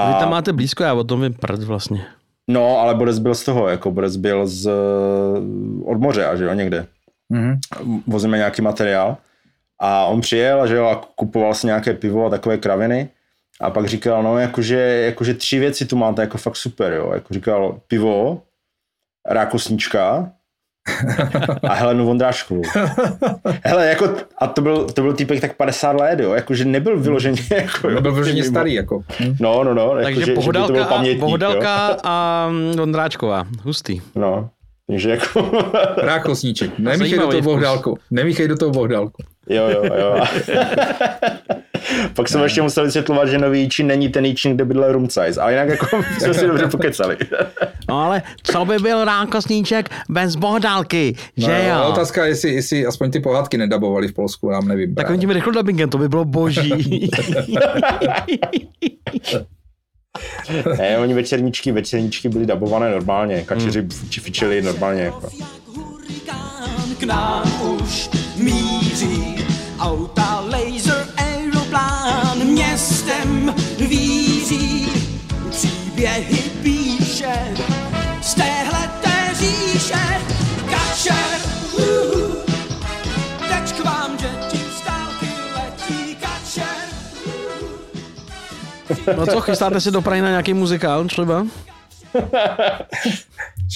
[0.08, 2.06] Vy tam máte blízko, já o tom vím prd vlastně.
[2.48, 4.72] No, ale Borec byl z toho, jako Borec byl z,
[5.86, 6.88] od moře, a že jo, někde.
[7.34, 7.60] Mm-hmm.
[8.08, 9.18] Vozíme nějaký materiál
[9.80, 13.10] a on přijel, že jo, a kupoval si nějaké pivo a takové kraviny
[13.62, 17.34] a pak říkal, no, jakože, jakože tři věci tu máte jako fakt super, jo, jako
[17.34, 18.42] říkal pivo,
[19.30, 20.32] rákosnička
[21.70, 22.62] a Helenu Vondráškovou.
[23.64, 27.42] Hele, jako, a to byl, to byl týpek tak 50 let, jo, jakože nebyl vyloženě,
[27.56, 28.52] jako, jo, Byl vyloženě mimo.
[28.54, 29.04] starý, jako.
[29.20, 29.36] Hm.
[29.40, 31.98] No, no, no, Takže jako, že, že by to pohodalka, byl a, pamětník, pohodalka jo.
[32.04, 34.02] a mm, Vondráčková, hustý.
[34.16, 34.50] No,
[34.88, 35.52] takže jako...
[35.98, 36.80] Rákosníček.
[36.80, 37.98] Nemíchej do toho bohdálku.
[38.12, 39.24] Nemíchej do toho bohdálku.
[39.50, 40.26] Jo, jo, jo.
[42.14, 45.52] Pak jsem ještě musel vysvětlovat, že nový Jíčín není ten Jíčín, kde bydlel Rumcajs, ale
[45.52, 45.88] jinak jako
[46.20, 47.18] jsme si dobře pokecali.
[47.90, 51.76] No ale co by byl rákosníček bez bohdálky, No, že jo.
[51.76, 51.86] jo?
[51.90, 54.96] Otázka, jestli, jestli aspoň ty pohádky nedabovali v Polsku, já nevím.
[54.96, 57.10] Takovým tím rychlodubbingem, to by bylo boží.
[60.78, 63.90] ne, oni večerníčky, večerníčky byly dabované normálně, kačeři Hmm.
[64.04, 64.10] mm.
[64.10, 65.02] fičili normálně.
[65.02, 65.30] Jako.
[67.00, 69.36] k nám už míří
[69.80, 70.21] auta,
[83.50, 84.66] Teď k vám děti
[85.56, 86.18] letí.
[89.18, 91.46] No co, chystáte se do Prahy na nějaký muzikál třeba?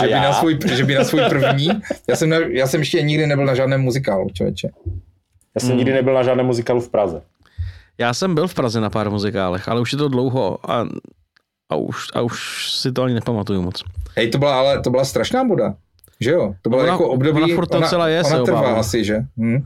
[0.02, 1.70] Že by, na svůj, že by na svůj první.
[2.10, 4.70] Já jsem, ne, já jsem ještě nikdy nebyl na žádném muzikálu, člověče.
[5.56, 5.78] Já jsem Hmm.
[5.78, 7.22] nikdy nebyl na žádném muzikálu v Praze.
[7.98, 10.88] Já jsem byl v Praze na pár muzikálech, ale už je to dlouho a,
[11.70, 13.84] a, už, a už si to ani nepamatuju moc.
[14.16, 15.76] Hej, to byla ale to byla strašná boda.
[16.20, 16.56] Že jo?
[16.62, 18.80] To bylo Ona- jako období, ona furt tam celá je, se ona trvá obávám.
[18.80, 19.18] asi, že?
[19.38, 19.66] Hm.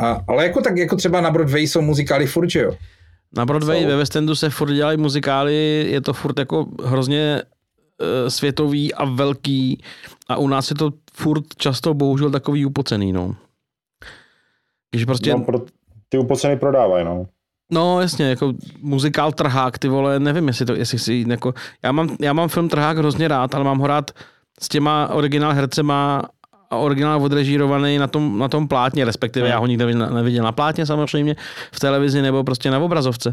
[0.00, 2.72] A, ale jako tak, jako třeba na Broadway jsou muzikály furt, že jo?
[3.36, 3.88] Na Broadway Jsou.
[3.88, 9.04] ve West Endu se furt dělají muzikály, je to furt jako hrozně uh, světový a
[9.04, 9.82] velký
[10.28, 13.36] a u nás je to furt často bohužel takový upocený, no.
[14.90, 15.60] Když prostě, No, no, pro,
[16.08, 17.26] ty upoceny prodávají, no.
[17.72, 22.16] no jasně, jako muzikál Trhák, ty vole, nevím, jestli to, jestli si, jako, já mám,
[22.20, 24.10] já mám film Trhák hrozně rád, ale mám ho rád
[24.60, 26.22] s těma originál hercema
[26.70, 30.52] a originál odrežírovaný na tom, na tom plátně, respektive já ho nikdy nevi- neviděl na
[30.52, 31.36] plátně samozřejmě,
[31.72, 33.32] v televizi nebo prostě na obrazovce.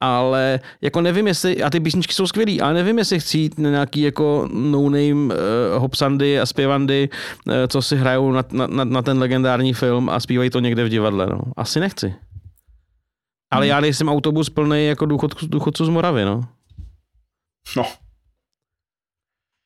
[0.00, 3.70] Ale jako nevím, jestli, a ty písničky jsou skvělý, ale nevím, jestli chci jít na
[3.70, 5.34] nějaký jako no-name uh,
[5.76, 7.08] hopsandy a zpěvandy,
[7.46, 10.88] uh, co si hrajou na, na, na, ten legendární film a zpívají to někde v
[10.88, 11.26] divadle.
[11.26, 11.40] No.
[11.56, 12.14] Asi nechci.
[13.50, 16.44] Ale já nejsem autobus plný jako důchod, důchodců z Moravy, no.
[17.76, 17.84] No,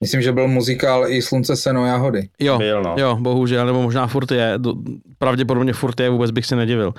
[0.03, 2.29] Myslím, že byl muzikál i Slunce, seno, jahody.
[2.39, 2.95] Jo, byl, no.
[2.99, 4.75] jo, bohužel, nebo možná furt je, do,
[5.19, 6.95] pravděpodobně furt je, vůbec bych se nedivil.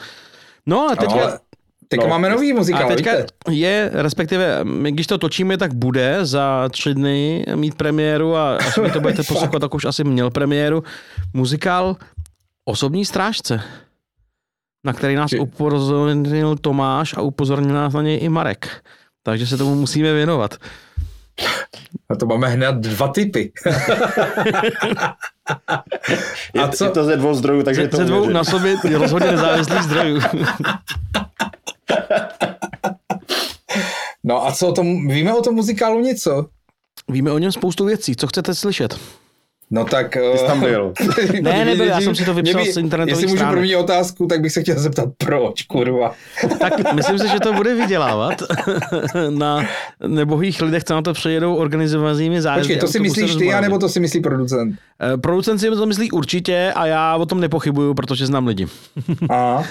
[0.65, 1.39] No a teďka, Ale
[1.87, 3.25] teďka No, máme nový muzikál, a teďka víte?
[3.51, 8.77] je, respektive, my, když to točíme, tak bude za tři dny mít premiéru a až
[8.77, 10.83] vy to budete poslouchat, tak už asi měl premiéru.
[11.33, 11.95] Muzikál
[12.65, 13.61] Osobní strážce,
[14.85, 18.83] na který nás upozornil Tomáš a upozornil nás na něj i Marek.
[19.23, 20.55] Takže se tomu musíme věnovat.
[22.09, 23.51] A to máme hned dva typy.
[26.53, 28.75] je, A co- je to ze dvou zdrojů, takže Ze, to ze dvou na sobě
[28.97, 30.19] rozhodně nezávislých zdrojů.
[34.23, 36.45] No a co o tom, víme o tom muzikálu něco?
[37.09, 38.15] Víme o něm spoustu věcí.
[38.15, 38.99] Co chcete slyšet?
[39.73, 40.17] No tak...
[40.31, 40.93] Ty jsi tam byl.
[41.41, 43.57] Ne, nebyl, já jsem si to vypsal z internetových Jestli můžu stránek.
[43.59, 46.13] první otázku, tak bych se chtěl zeptat, proč, kurva.
[46.59, 48.41] Tak myslím si, že to bude vydělávat
[49.29, 49.65] na
[50.07, 52.73] nebohých lidech, co na to přejedou organizovanými zájezdy.
[52.73, 54.75] Počkej, to si myslíš ty, anebo to si myslí producent?
[55.13, 58.67] Eh, Producent si to myslí určitě a já o tom nepochybuju, protože znám lidi.
[59.29, 59.63] A?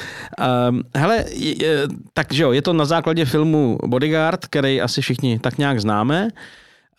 [0.69, 5.39] Um, hele, je- je- takže jo, je to na základě filmu Bodyguard, který asi všichni
[5.39, 6.29] tak nějak známe.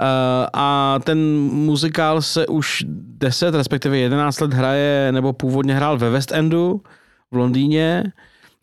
[0.01, 1.19] Uh, a ten
[1.51, 6.81] muzikál se už 10, respektive 11 let hraje, nebo původně hrál ve West Endu
[7.31, 8.03] v Londýně.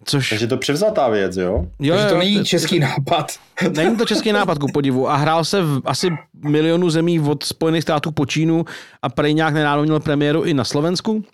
[0.05, 0.29] Což...
[0.31, 1.67] Takže to převzatá věc, jo?
[1.79, 3.33] Jo, Takže to není to- český nápad.
[3.77, 5.09] Není to český nápad, ku podivu.
[5.09, 6.09] A hrál se v asi
[6.45, 8.65] milionu zemí od Spojených států po Čínu
[9.03, 11.25] a prej nějak nedávno měl premiéru i na Slovensku.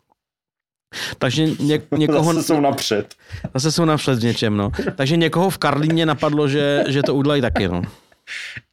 [1.18, 2.34] Takže ně, někoho...
[2.34, 3.14] Zase jsou napřed.
[3.54, 4.70] Zase jsou napřed v něčem, no.
[4.96, 7.82] Takže někoho v Karlíně napadlo, že, že to udělají taky, no.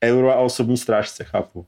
[0.04, 1.66] Euro a osobní strážce, chápu.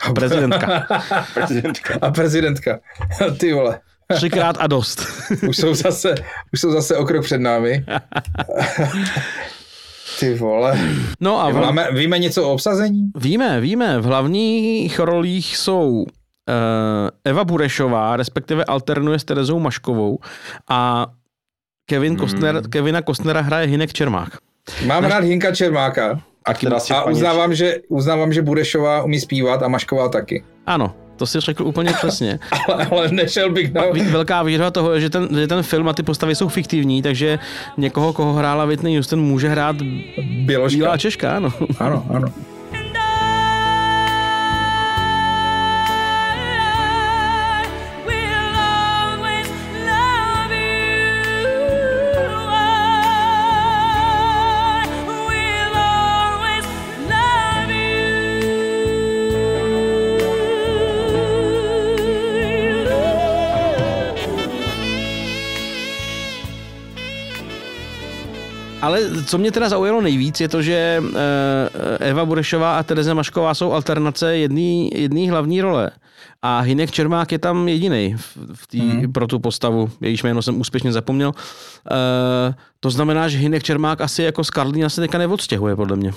[0.00, 0.86] A prezidentka.
[1.34, 1.98] Prezidentka.
[2.02, 2.80] A prezidentka.
[3.38, 3.80] Ty vole.
[4.14, 5.06] Třikrát a dost.
[5.48, 6.14] Už jsou zase,
[6.52, 7.84] už jsou zase o krok před námi.
[10.20, 10.78] Ty vole.
[11.20, 13.10] No a v- Máme, víme něco o obsazení?
[13.16, 14.00] Víme, víme.
[14.00, 16.04] V hlavních rolích jsou uh,
[17.24, 20.18] Eva Burešová, respektive alternuje s Terezou Maškovou
[20.70, 21.06] a
[21.88, 22.20] Kevin Hmm.
[22.20, 24.28] Kostner, Kevina Kostnera hraje Hinek Čermák.
[24.86, 26.20] Mám rád Hinka Čermáka.
[26.46, 30.44] A, která A uznávám, že, uznávám, že Budešová umí zpívat a Mašková taky.
[30.66, 32.38] Ano, to si řekl úplně přesně.
[32.72, 33.82] Ale, ale nešel bych na...
[34.10, 37.38] Velká výhoda toho je, že ten, že ten film a ty postavy jsou fiktivní, takže
[37.76, 39.76] někoho, koho hrála Whitney Houston, může hrát
[40.44, 40.76] Běložka.
[40.76, 41.52] Bílá Češka, ano.
[41.78, 42.28] Ano, ano.
[69.26, 73.72] Co mě teda zaujalo nejvíc, je to, že eh, Eva Burešová a Tereza Mašková jsou
[73.72, 75.90] alternace jedný, jedný hlavní role.
[76.42, 78.14] A Hinek Čermák je tam jediný
[78.54, 79.12] v, tý, hmm.
[79.12, 79.90] pro tu postavu.
[80.00, 81.28] Jejíž jméno jsem úspěšně zapomněl.
[81.28, 86.12] Uh, to znamená, že Hinek Čermák asi jako z Karlína se teďka neodstěhuje, podle mě.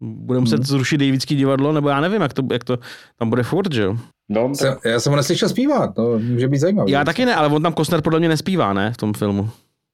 [0.00, 0.64] Bude muset Mhm.
[0.64, 2.78] zrušit Davidský divadlo, nebo já nevím, jak to, jak to
[3.18, 3.96] tam bude furt, že jo?
[4.28, 4.52] No,
[4.84, 6.90] já jsem ho neslyšel zpívat, to může být zajímavé.
[6.90, 9.50] Já taky ne, ale on tam Kostner podle mě nespívá, ne, v tom filmu.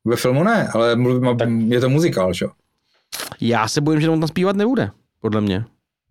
[0.06, 2.44] Ve filmu ne, ale mluv- je to muzikál, že?
[2.44, 2.50] jo?
[3.40, 4.90] Já se bojím, že on tam zpívat nebude,
[5.20, 5.64] podle mě.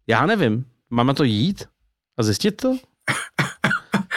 [0.07, 0.65] Já nevím.
[0.89, 1.65] Máme to jít
[2.17, 2.77] a zjistit to?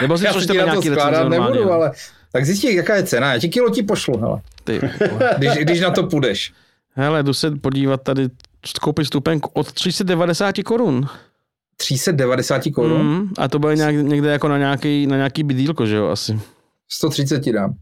[0.01, 1.71] Nebo si přečteme na to nějaký recenze nebudu, jo?
[1.71, 1.91] ale
[2.31, 3.33] tak zjistí, jaká je cena.
[3.33, 4.41] Já ti kilo ti pošlu, hele.
[4.63, 4.79] Ty.
[5.37, 6.53] Když, když na to půjdeš.
[6.93, 8.29] Hele, jdu se podívat tady,
[8.81, 11.07] koupit stupenku od 390 korun.
[11.77, 13.01] 390 korun?
[13.01, 16.39] Mm, a to bude nějak, někde jako na nějaký, na nějaký bydílko, že jo, asi.
[16.89, 17.73] 130 ti dám.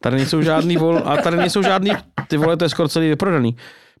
[0.00, 1.90] Tady nejsou žádný vol, a tady nejsou žádný,
[2.28, 3.56] ty vole, to je skoro celý vyprodaný.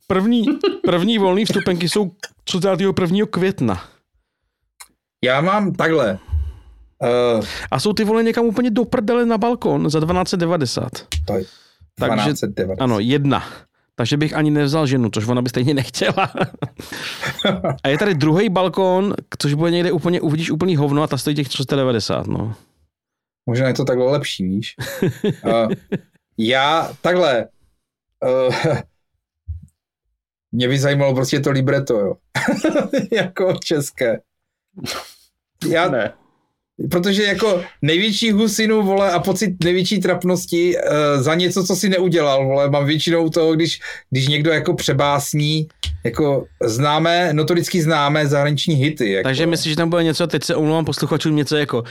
[0.06, 0.44] První,
[0.86, 2.10] první volný vstupenky jsou
[2.44, 3.26] 31.
[3.30, 3.84] května.
[5.24, 6.18] Já mám takhle.
[7.38, 10.88] Uh, A jsou ty vole někam úplně do prdele na balkon za 1290.
[11.24, 11.44] to je
[11.98, 12.84] Takže, 1290.
[12.84, 13.44] ano, jedna.
[13.94, 16.30] Takže bych ani nevzal ženu, což ona by stejně nechtěla.
[17.84, 21.36] a je tady druhý balkon, což bude někde úplně, uvidíš úplný hovno a ta stojí
[21.36, 22.54] těch 390, no.
[23.46, 24.74] Možná je to takhle lepší, víš.
[25.44, 25.72] Uh,
[26.38, 27.48] já takhle.
[28.48, 28.76] Uh,
[30.52, 32.14] mě by zajímalo prostě to libreto, jo.
[33.12, 34.20] jako české.
[35.68, 36.12] Já, ne.
[36.90, 42.46] Protože jako největší husinu, vole, a pocit největší trapnosti uh, za něco, co si neudělal,
[42.46, 43.80] vole, mám většinou to, když,
[44.10, 45.68] když někdo jako přebásní,
[46.04, 49.12] jako známé, notoricky známé zahraniční hity.
[49.12, 49.28] Jako.
[49.28, 51.84] Takže myslíš, že tam bude něco, teď se omlouvám posluchačům, něco jako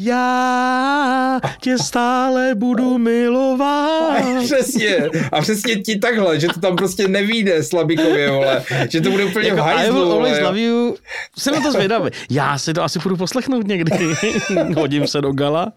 [0.00, 4.22] já tě stále budu milovat.
[4.44, 5.08] Přesně.
[5.32, 8.62] A přesně ti takhle, že to tam prostě nevíde slabikově, vole.
[8.90, 10.96] Že to bude úplně v Jako I hajzlu, will always love you.
[11.38, 12.10] Jsem na to zvědavý.
[12.30, 13.90] Já si to asi půjdu poslechnout někdy.
[14.76, 15.72] Hodím se do gala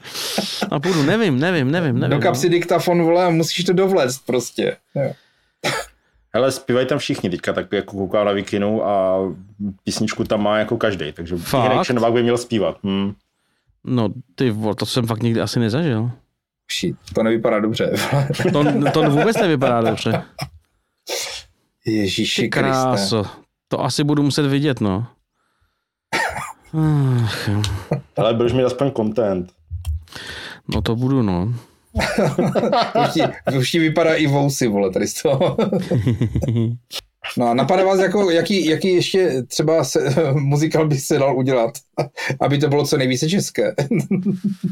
[0.71, 1.03] a půjdu.
[1.03, 2.17] Nevím, nevím, nevím, nevím.
[2.17, 4.77] Do kapsy diktafon, vole, a musíš to dovléct prostě.
[4.95, 5.13] Jo.
[6.33, 9.17] Hele, zpívají tam všichni teďka, tak jako koukám na Vikinu a
[9.83, 11.35] písničku tam má jako každý, takže
[11.83, 12.77] Čermák by měl zpívat.
[12.83, 13.13] Hm.
[13.85, 16.11] No, ty vole, to jsem fakt nikdy asi nezažil.
[16.79, 17.91] Shit, to nevypadá dobře.
[18.53, 20.23] To, to vůbec nevypadá dobře.
[21.85, 22.69] Ježíši Ty Kriste.
[22.69, 23.25] kráso.
[23.67, 25.07] To asi budu muset vidět, no.
[28.17, 29.51] Ale budeš mít aspoň content.
[30.67, 31.53] no to budu, no.
[33.05, 33.21] už, ti,
[33.57, 35.57] už ti vypadá i vousy, vole, tady z toho.
[37.37, 41.71] No a napadá vás, jako, jaký, jaký ještě třeba se, muzikál by se dal udělat,
[42.39, 43.75] aby to bylo co nejvíce české.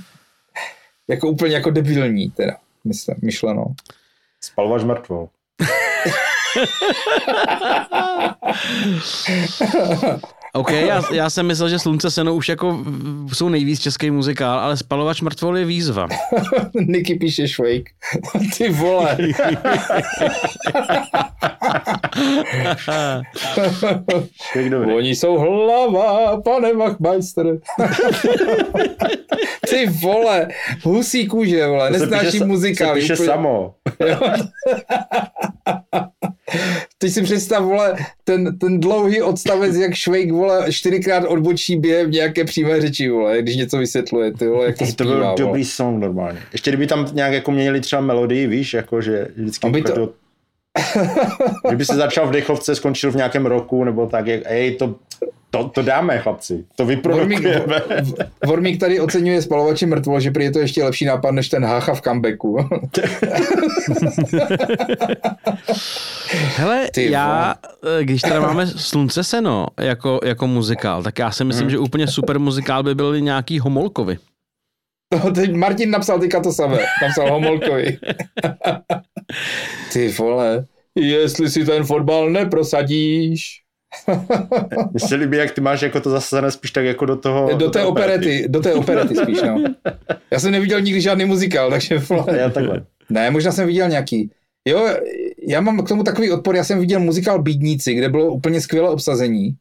[1.07, 3.65] jako úplně jako debilní teda, myslím, myšleno.
[4.41, 5.29] Spalovač mrtvol.
[10.53, 12.79] OK, já, já jsem myslel, že Slunce seno už jako
[13.33, 16.07] jsou nejvíc český muzikál, ale Spalovač mrtvol je výzva.
[16.87, 17.89] Niky píše švejk.
[18.57, 19.17] Ty vole.
[24.95, 27.45] Oni jsou hlava, pane Machmeister.
[29.69, 30.47] Ty vole,
[30.83, 33.01] husí kůže, vole, To se nesnáší píše muzikály.
[33.01, 33.73] se píše úplně- samo.
[36.97, 42.45] Teď si představ, vole, ten, ten dlouhý odstavec, jak Švejk, vole, čtyřikrát odbočí během nějaké
[42.45, 45.35] přímé řeči, vole, když něco vysvětluje, ty vole, jak to To zpívá, byl vole.
[45.37, 46.39] dobrý song normálně.
[46.51, 50.13] Ještě kdyby tam nějak jako měnili třeba melodii, víš, jako že vždycky Aby to- to...
[51.67, 54.95] Kdyby se začal v dechovce, skončil v nějakém roku, nebo tak, jak, ej, to,
[55.51, 56.97] to, to dáme, chlapci, to Vormík,
[57.39, 57.81] vyprodukujeme.
[58.45, 61.93] Vormík tady oceňuje spalovači mrtvo, že prý je to ještě lepší nápad než ten Hácha
[61.93, 62.57] v comebacku.
[66.55, 67.55] Hele, Ty já,
[67.99, 71.69] eh, když teda máme Slunce seno jako, jako muzikál, tak já si myslím, Hmm.
[71.71, 74.17] že úplně super muzikál by byl nějaký Homolkovi.
[75.09, 76.79] To teď Martin napsal teďka to samé.
[77.01, 77.97] Napsal Homolkovi.
[79.93, 83.61] Ty vole, jestli si ten fotbal neprosadíš.
[84.91, 87.49] Mně se líbí, jak ty máš jako to zasazené spíš tak jako do toho...
[87.55, 89.63] Do té toho operety, do té operety spíš, no.
[90.31, 92.39] Já jsem neviděl nikdy žádný muzikál, takže vole.
[92.39, 92.85] Já takhle.
[93.09, 94.31] Ne, možná jsem viděl nějaký.
[94.67, 94.89] Jo,
[95.47, 98.89] já mám k tomu takový odpor, já jsem viděl muzikál Bídníci, kde bylo úplně skvělé
[98.89, 99.55] obsazení,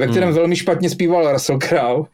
[0.00, 0.36] ve kterém Hmm.
[0.36, 2.08] velmi špatně zpíval Russell Crowe.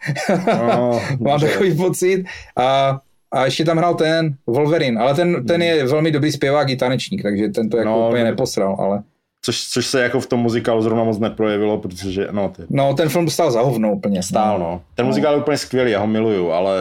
[0.46, 2.24] No, Mám takový pocit.
[2.56, 3.00] A,
[3.30, 7.22] a ještě tam hrál ten Wolverine, ale ten, ten je velmi dobrý zpěvák i tanečník,
[7.22, 8.30] takže ten to jako No, úplně no.
[8.30, 9.02] neposral, ale
[9.44, 13.08] Což, což se jako v tom muzikálu zrovna moc neprojevilo, protože, no, ty, no, ten
[13.08, 14.22] film stál za hovno úplně.
[14.22, 14.82] stál, no.
[14.94, 16.78] Ten muzikál je úplně skvělý, já ho miluju, ale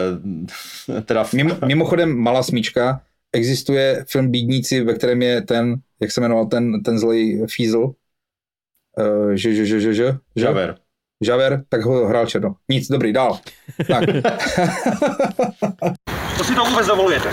[1.04, 1.26] teda...
[1.34, 3.00] Mimo, mimochodem, malá smíčka,
[3.32, 9.30] existuje film Bídníci, ve kterém je ten, jak se jmenoval ten, ten zlej Fízl, uh,
[9.34, 10.76] že, že, že, že, že, že, Žaver.
[11.24, 12.54] Žaver, tak ho hrál Černo.
[12.68, 13.38] Nic, dobrý, dál.
[13.88, 14.04] Tak,
[16.38, 17.28] To si to vůbec dovolujete?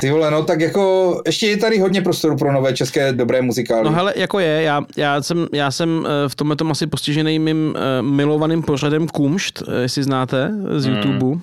[0.00, 3.84] ty vole, no tak jako, ještě je tady hodně prostoru pro nové české dobré muzikály.
[3.84, 7.38] No hele, jako je, já, já jsem, já jsem eh, v tomhle tom asi postižený
[7.38, 11.42] mým eh, milovaným pořadem Kumšt, eh, jestli znáte, z Hmm.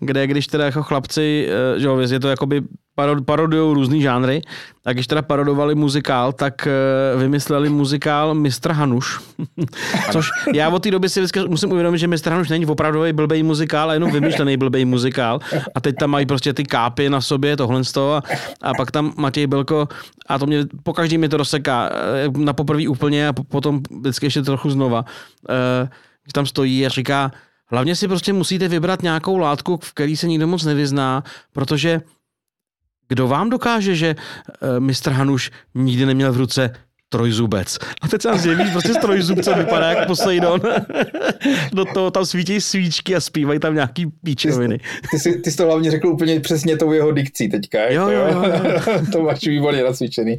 [0.00, 2.62] Kde když teda jako chlapci, eh, že jo, je to jakoby
[2.94, 4.42] parod, parodujou různý žánry,
[4.86, 8.72] a když teda parodovali muzikál, tak eh, vymysleli muzikál Mr.
[8.72, 9.20] Hanuš.
[10.12, 12.30] Což já od té doby si vždycky musím uvědomit, že Mr.
[12.30, 15.40] Hanuš není opravdový blbej muzikál, a jenom vymyšlený blbej muzikál.
[15.74, 18.22] A teď tam mají prostě ty kápy na sobě, tohle z toho.
[18.62, 19.88] A, pak tam Matěj Belko,
[20.28, 23.80] a to mě, po každý mi to rozseká, eh, na poprvé úplně a po- potom
[24.00, 25.04] vždycky ještě trochu znova.
[26.26, 27.30] Že tam stojí a říká,
[27.74, 32.00] hlavně si prostě musíte vybrat nějakou látku, v který se nikdo moc nevyzná, protože
[33.08, 36.70] kdo vám dokáže, že uh, mistr Hanuš nikdy neměl v ruce
[37.08, 37.78] trojzubec.
[38.02, 40.60] A teď se nám zjeví prostě z trojzubce vypadá jak Poseidon.
[41.72, 44.78] Do toho tam svítí svíčky a zpívají tam nějaký píčoviny.
[45.10, 47.90] Ty jsi, ty jsi to hlavně řekl úplně přesně tou jeho dikcí teďka.
[47.90, 48.44] Jo, jo, jo,
[49.12, 50.36] to máš výborně nacvičený.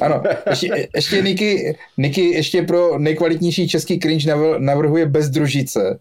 [0.00, 5.98] Ano, ještě, ještě Niky, Niky ještě pro nejkvalitnější český cringe navr- navrhuje bez družice.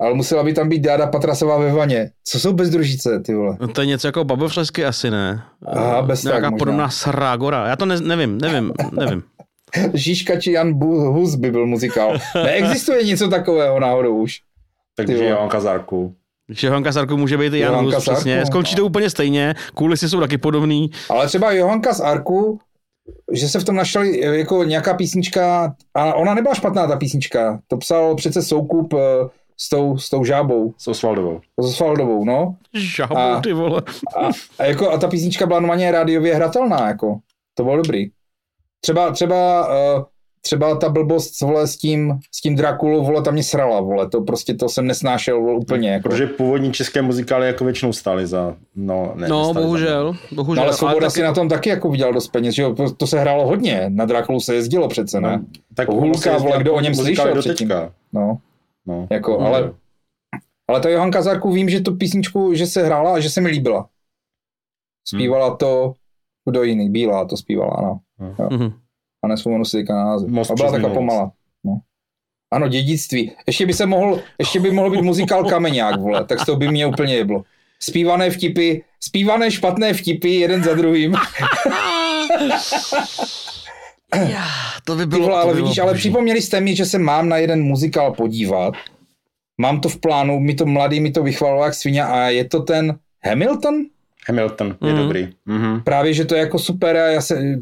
[0.00, 2.10] Ale musela by tam být Dáda Patrasová ve vaně.
[2.24, 3.56] Co jsou bez družice, ty vole?
[3.60, 5.42] No to je něco jako babovřesky asi ne.
[5.66, 6.58] Aha, bez tak Nějaká možná.
[6.58, 7.68] podobná srágora.
[7.68, 9.22] Já to ne, nevím, nevím, nevím.
[9.94, 12.18] Žižka či Jan Bu- Hus by byl muzikál.
[12.34, 14.36] Neexistuje něco takového náhodou už.
[14.96, 15.24] Takže.
[15.24, 16.14] Johan Kazárku.
[16.48, 18.46] Že Johan Kasarku může být i Jan Hus, přesně.
[18.46, 19.54] Skončí to úplně stejně.
[19.74, 20.90] Kulisy jsou taky podobný.
[21.10, 22.58] Ale třeba Johanka z Arku,
[23.32, 27.60] že se v tom našli eh, jako nějaká písnička, a ona nebyla špatná ta písnička,
[27.68, 28.98] to psal přece Soukup eh,
[29.60, 30.74] s tou, s tou žábou.
[30.78, 31.40] S Osvaldovou.
[31.60, 32.56] S Osvaldovou, no.
[32.74, 33.82] Žábou, A- ty vole.
[34.16, 37.18] A, a, jako, a ta písnička byla normálně rádiově hratelná, jako.
[37.54, 38.06] To bylo dobrý.
[38.80, 40.02] Třeba, třeba, uh,
[40.42, 44.20] třeba ta blbost vole, s tím, s tím Drakulou, vole, tam mě srala, vole, to
[44.20, 46.08] prostě to jsem nesnášel vole, úplně, jako.
[46.08, 48.56] Protože původní české muzikály jako většinou stály za...
[48.76, 50.14] No, ne, No, nestály za- bohužel.
[50.32, 50.62] bohužel.
[50.64, 52.74] No, ale Svoboda taky- si na tom taky jako vydělal dost peněz, že jo?
[52.74, 55.36] To- To se hrálo hodně, na Drakulu se jezdilo přece, ne?
[55.38, 55.44] No,
[55.74, 57.72] tak Hulka, vole, kdo o něm slyšel předtím?
[58.12, 58.38] No,
[58.86, 59.06] No.
[59.10, 59.46] jako, No.
[59.46, 59.74] ale,
[60.68, 63.48] ale ta Johan Kazárku vím, že tu písničku, že se hrála a že se mi
[63.48, 63.88] líbila.
[65.08, 65.94] Zpívala to,
[66.48, 68.00] kdo jiný, Bílá to zpívala, ano.
[68.38, 68.48] Jo.
[68.52, 68.72] Mhm.
[69.24, 70.28] A nespomenu si teďka na název.
[70.28, 71.32] Most a byla taková pomala.
[71.64, 71.78] No.
[72.52, 73.32] Ano, dědictví.
[73.46, 76.86] Ještě by se mohl, ještě by mohl být muzikál Kameňák, vole, tak to by mě
[76.86, 77.44] úplně jeblo.
[77.82, 81.14] Zpívané vtipy, zpívané špatné vtipy, jeden za druhým.
[84.14, 84.44] Já,
[84.84, 85.98] to by bylo, vole, ale by bylo vidíš, ale boží.
[86.00, 88.74] připomněli jste mi, že se mám na jeden muzikál podívat.
[89.60, 92.60] Mám to v plánu, mi to mladý mi to vychvaloval jak svině a je to
[92.62, 93.74] ten Hamilton?
[94.28, 95.02] Hamilton je Mhm.
[95.02, 95.28] dobrý.
[95.46, 95.80] Mhm.
[95.80, 97.60] Právě, že to je jako super a já se,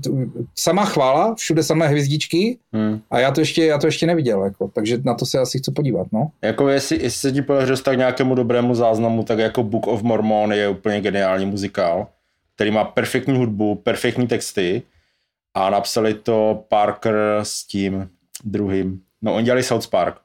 [0.58, 3.00] sama chvála, všude samé hvězdičky Hmm.
[3.10, 5.72] a já to ještě, já to ještě neviděl, jako, takže na to se asi chci
[5.72, 6.30] podívat, no.
[6.42, 10.02] Jako jestli, jestli se ti podaří dostat k nějakému dobrému záznamu, tak jako Book of
[10.02, 12.06] Mormon je úplně geniální muzikál,
[12.54, 14.82] který má perfektní hudbu, perfektní texty
[15.55, 18.09] a napsali to Parker s tím
[18.44, 19.01] druhým.
[19.22, 20.16] No, oni dělali South Park.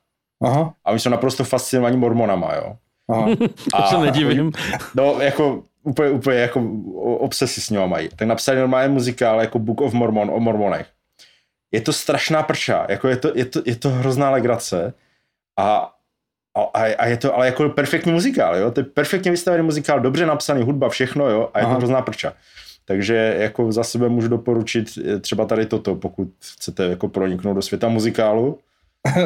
[0.43, 2.75] Aha, A oni jsou naprosto fascinovaní mormonama, jo.
[3.09, 3.27] aha.
[3.77, 4.51] To se nedivím.
[4.95, 6.59] No, jako úplně, úplně jako
[6.95, 8.09] o- obsesi s ním mají.
[8.15, 10.87] Tak napsali normálně muzikál jako Book of Mormon o mormonech.
[11.71, 14.93] Je to strašná prča, jako je to, je to, je to hrozná legrace
[15.59, 15.93] a,
[16.73, 18.71] a, a je to ale jako perfektní muzikál, jo?
[18.71, 21.49] To je perfektně vystavený muzikál, dobře napsaný, hudba, všechno, jo?
[21.53, 21.77] A je to Aha.
[21.77, 22.33] hrozná prča.
[22.89, 27.61] Takže jako za sebe můžu doporučit eh, třeba tady toto, pokud chcete jako proniknout do
[27.61, 28.57] světa muzikálu.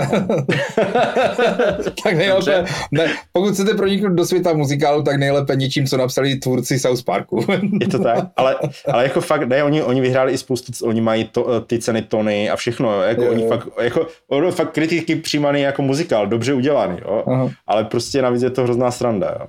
[2.04, 6.80] tak nejlépe, ne, pokud chcete proniknout do světa muzikálu, tak nejlépe něčím, co napsali tvůrci
[6.80, 7.46] South Parku.
[7.82, 8.26] Je to tak?
[8.36, 8.56] Ale,
[8.92, 12.50] ale jako fakt, ne, oni, oni vyhráli i spoustu, oni mají to, ty ceny Tony
[12.50, 13.50] a všechno, jo, jako Jo, oni jo.
[13.50, 17.50] fakt, jako, ono fakt kritiky přijímaný jako muzikál, dobře udělaný, jo, Aha.
[17.68, 19.48] ale prostě navíc je to hrozná sranda, jo.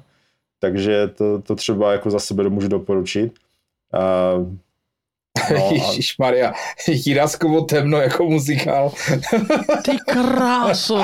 [0.61, 3.33] Takže to, to třeba jako za sebe můžu doporučit.
[3.95, 4.55] Uh,
[5.51, 6.53] No, Ježíš Maria,
[6.89, 8.93] Jiráskovo temno jako muzikál.
[9.85, 11.03] Ty kráso.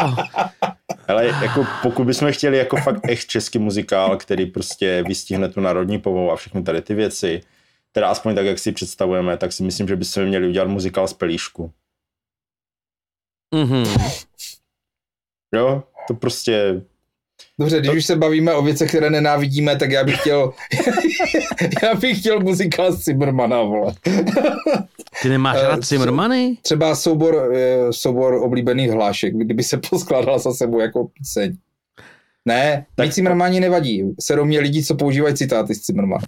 [1.08, 5.98] ale jako pokud bychom chtěli jako fakt echt český muzikál, který prostě vystihne tu národní
[5.98, 7.40] povou a všechny tady ty věci,
[7.92, 11.12] teda aspoň tak, jak si představujeme, tak si myslím, že bychom měli udělat muzikál z
[11.12, 11.72] Pelíšku.
[13.54, 13.84] Mhm.
[15.54, 16.82] Jo, to prostě
[17.60, 20.52] Dobře, když už se bavíme o věcech, které nenávidíme, tak já bych chtěl,
[21.82, 23.94] já bych chtěl muzikál z Zimmermana, vole.
[25.22, 26.56] Ty nemáš Eh, rád Zimmermany?
[26.62, 31.56] Třeba soubor, eh, soubor oblíbených hlášek, kdyby se poskládal za sebou jako píseň.
[32.46, 34.04] Ne, tak Zimmermani nevadí.
[34.20, 36.24] Serou mě lidi, co používají citáty z Zimmermana.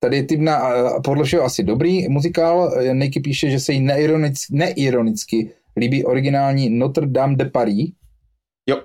[0.00, 2.72] Tady je tým na, eh, podle všeho asi dobrý muzikál.
[2.92, 7.90] Niky píše, že se jí neironicky, neironicky líbí originální Notre Dame de Paris.
[8.66, 8.82] Jo.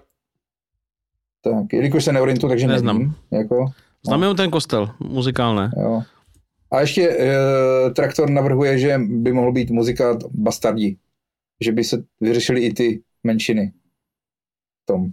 [1.41, 2.97] Tak, jelikož se neorientuju, takže Neznám.
[2.97, 3.15] nevím.
[3.31, 3.65] Jako,
[4.05, 5.71] Znám jenom ten kostel, muzikál ne.
[5.77, 6.03] jo.
[6.71, 10.97] A ještě e, Traktor navrhuje, že by mohl být muzika Bastardi.
[11.63, 13.73] Že by se vyřešily i ty menšiny.
[14.83, 15.07] v Tom,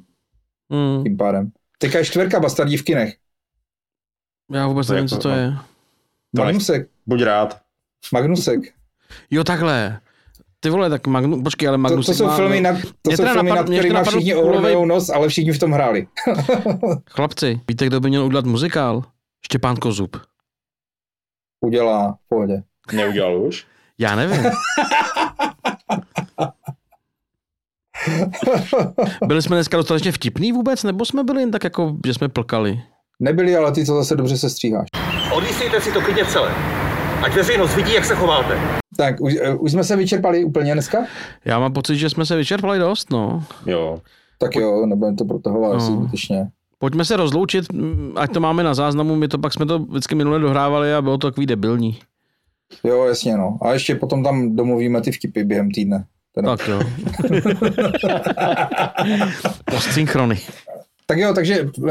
[0.73, 1.53] Mm, tím pádem.
[1.79, 3.17] Teďka je čtverka Bastardí v kinech.
[4.53, 5.37] já vůbec To nevím, jako- co to no.
[5.37, 5.53] je.
[6.39, 6.89] Magnusek.
[7.07, 7.61] buď rád.
[8.13, 8.61] Magnusek.
[9.31, 10.01] Jo, takhle.
[10.63, 12.07] Ty vole, tak Magnu, počkej, ale To, Magnus...
[12.07, 15.29] to jsou filmy, nad, to jsou filmy napad- nad napadl všichni kulovej- ohromují nos, ale
[15.29, 16.07] všichni v tom hráli.
[17.11, 19.03] Chlapci, víte, kdo by měl udělat muzikál?
[19.45, 20.17] Štěpán Kozub.
[21.61, 22.63] Udělá v pohodě.
[22.93, 23.67] Neudělal už?
[23.99, 24.43] Já nevím.
[29.27, 32.83] Byli jsme dneska dostatečně vtipný vůbec, nebo jsme byli jen tak jako, že jsme plkali?
[33.21, 34.87] Nebyli, ale ty to zase dobře se stříháš.
[35.33, 36.55] Odvysíte si to klidně celé.
[37.25, 38.59] Ať veřejnost vidí, jak se chováte.
[38.97, 40.99] Tak, už, eh, už jsme se vyčerpali úplně dneska?
[41.45, 43.45] Já mám pocit, že jsme se vyčerpali dost, no.
[43.67, 44.01] Jo.
[44.39, 45.97] Tak jo, nebudeme to protahovat asi No.
[45.97, 46.47] zbytečně.
[46.79, 50.15] Pojďme se rozloučit, mm, ať to máme na záznamu, my to pak jsme to vždycky
[50.15, 51.99] minule dohrávali a bylo to takový debilní.
[52.85, 53.59] Jo, jasně, no.
[53.63, 56.05] A ještě potom tam domluvíme ty vtipy během týdne.
[56.35, 56.57] Teda.
[56.57, 56.81] Tak jo.
[59.71, 60.39] Postsynchrony.
[61.07, 61.89] Tak jo, takže uh,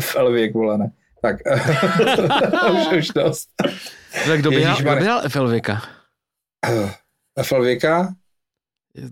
[0.00, 0.90] v Elvěk, vole, ne.
[1.22, 1.36] Tak,
[2.72, 3.48] už, už dost.
[4.26, 5.82] Tak kdo by hrál- kdo FLVka?
[7.42, 8.14] FLVka?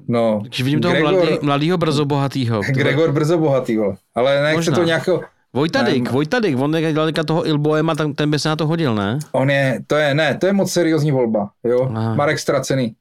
[0.09, 2.61] No, Když vidím toho Gregor- mladý, mladýho brzo bohatýho.
[2.61, 3.97] Gregor brzo bohatý, vole.
[4.15, 4.77] Ale Možná.
[4.77, 5.23] to nějakého...
[5.53, 6.11] Vojtadik, Ne.
[6.11, 9.19] Vojtadik, on je dělal toho Ilboema, tak ten by se na to hodil, ne?
[9.33, 11.91] On je, to je, ne, to je moc seriózní volba, jo.
[11.95, 12.15] Aha.
[12.15, 12.95] Marek Stracený.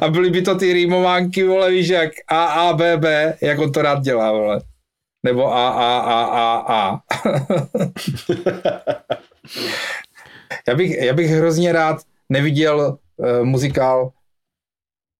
[0.00, 3.72] A byly by to ty rýmovánky, vole, víš, jak A, A, B, B, jak on
[3.72, 4.60] to rád dělá, vole.
[5.24, 7.02] Nebo A, A, A, A, A.
[10.68, 11.96] já, bych, já bych hrozně rád
[12.28, 14.12] neviděl uh, muzikál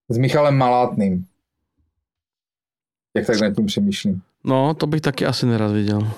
[0.08, 1.26] s Michalem Malátným.
[3.16, 4.22] Jak tak nad tím přemýšlím.
[4.44, 6.10] No, to bych taky asi nerad viděl.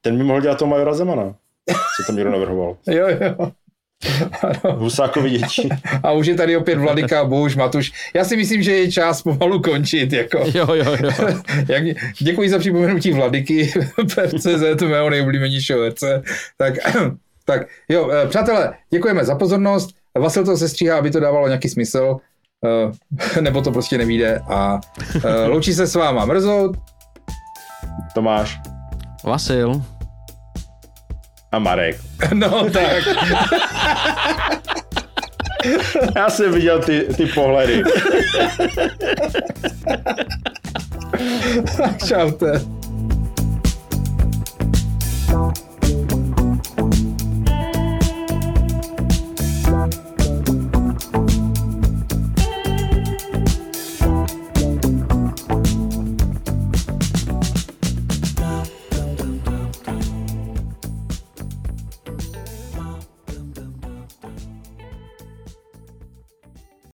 [0.00, 1.34] Ten by mohl dělat toho Majora Zemana,
[1.68, 2.76] co tam někdo navrhoval.
[2.86, 3.52] Jo, jo.
[4.76, 5.68] Husákovi děti.
[6.02, 7.92] A už je tady opět Vladika, Bouš, Matuš.
[8.14, 10.12] Já si myslím, že je čas pomalu končit.
[10.12, 10.38] Jako.
[10.54, 11.10] Jo, jo, jo.
[11.68, 11.82] Jak,
[12.18, 13.72] děkuji za připomenutí Vladiky,
[14.06, 16.22] PFCZ, mého nejoblíbenějšího herce.
[16.56, 16.74] Tak,
[17.44, 19.90] tak jo, eh, přátelé, děkujeme za pozornost.
[20.18, 22.16] Vasil to sestříhá, aby to dávalo nějaký smysl,
[23.36, 24.38] eh, nebo to prostě nevíde.
[24.38, 24.80] A
[25.24, 26.76] eh, loučí se s váma Mrzout,
[28.14, 28.60] Tomáš.
[29.24, 29.82] Vasil.
[31.52, 31.96] A Marek.
[32.34, 33.04] No tak.
[36.16, 37.82] Já jsem viděl ty, ty pohledy.
[42.06, 42.77] Čaute.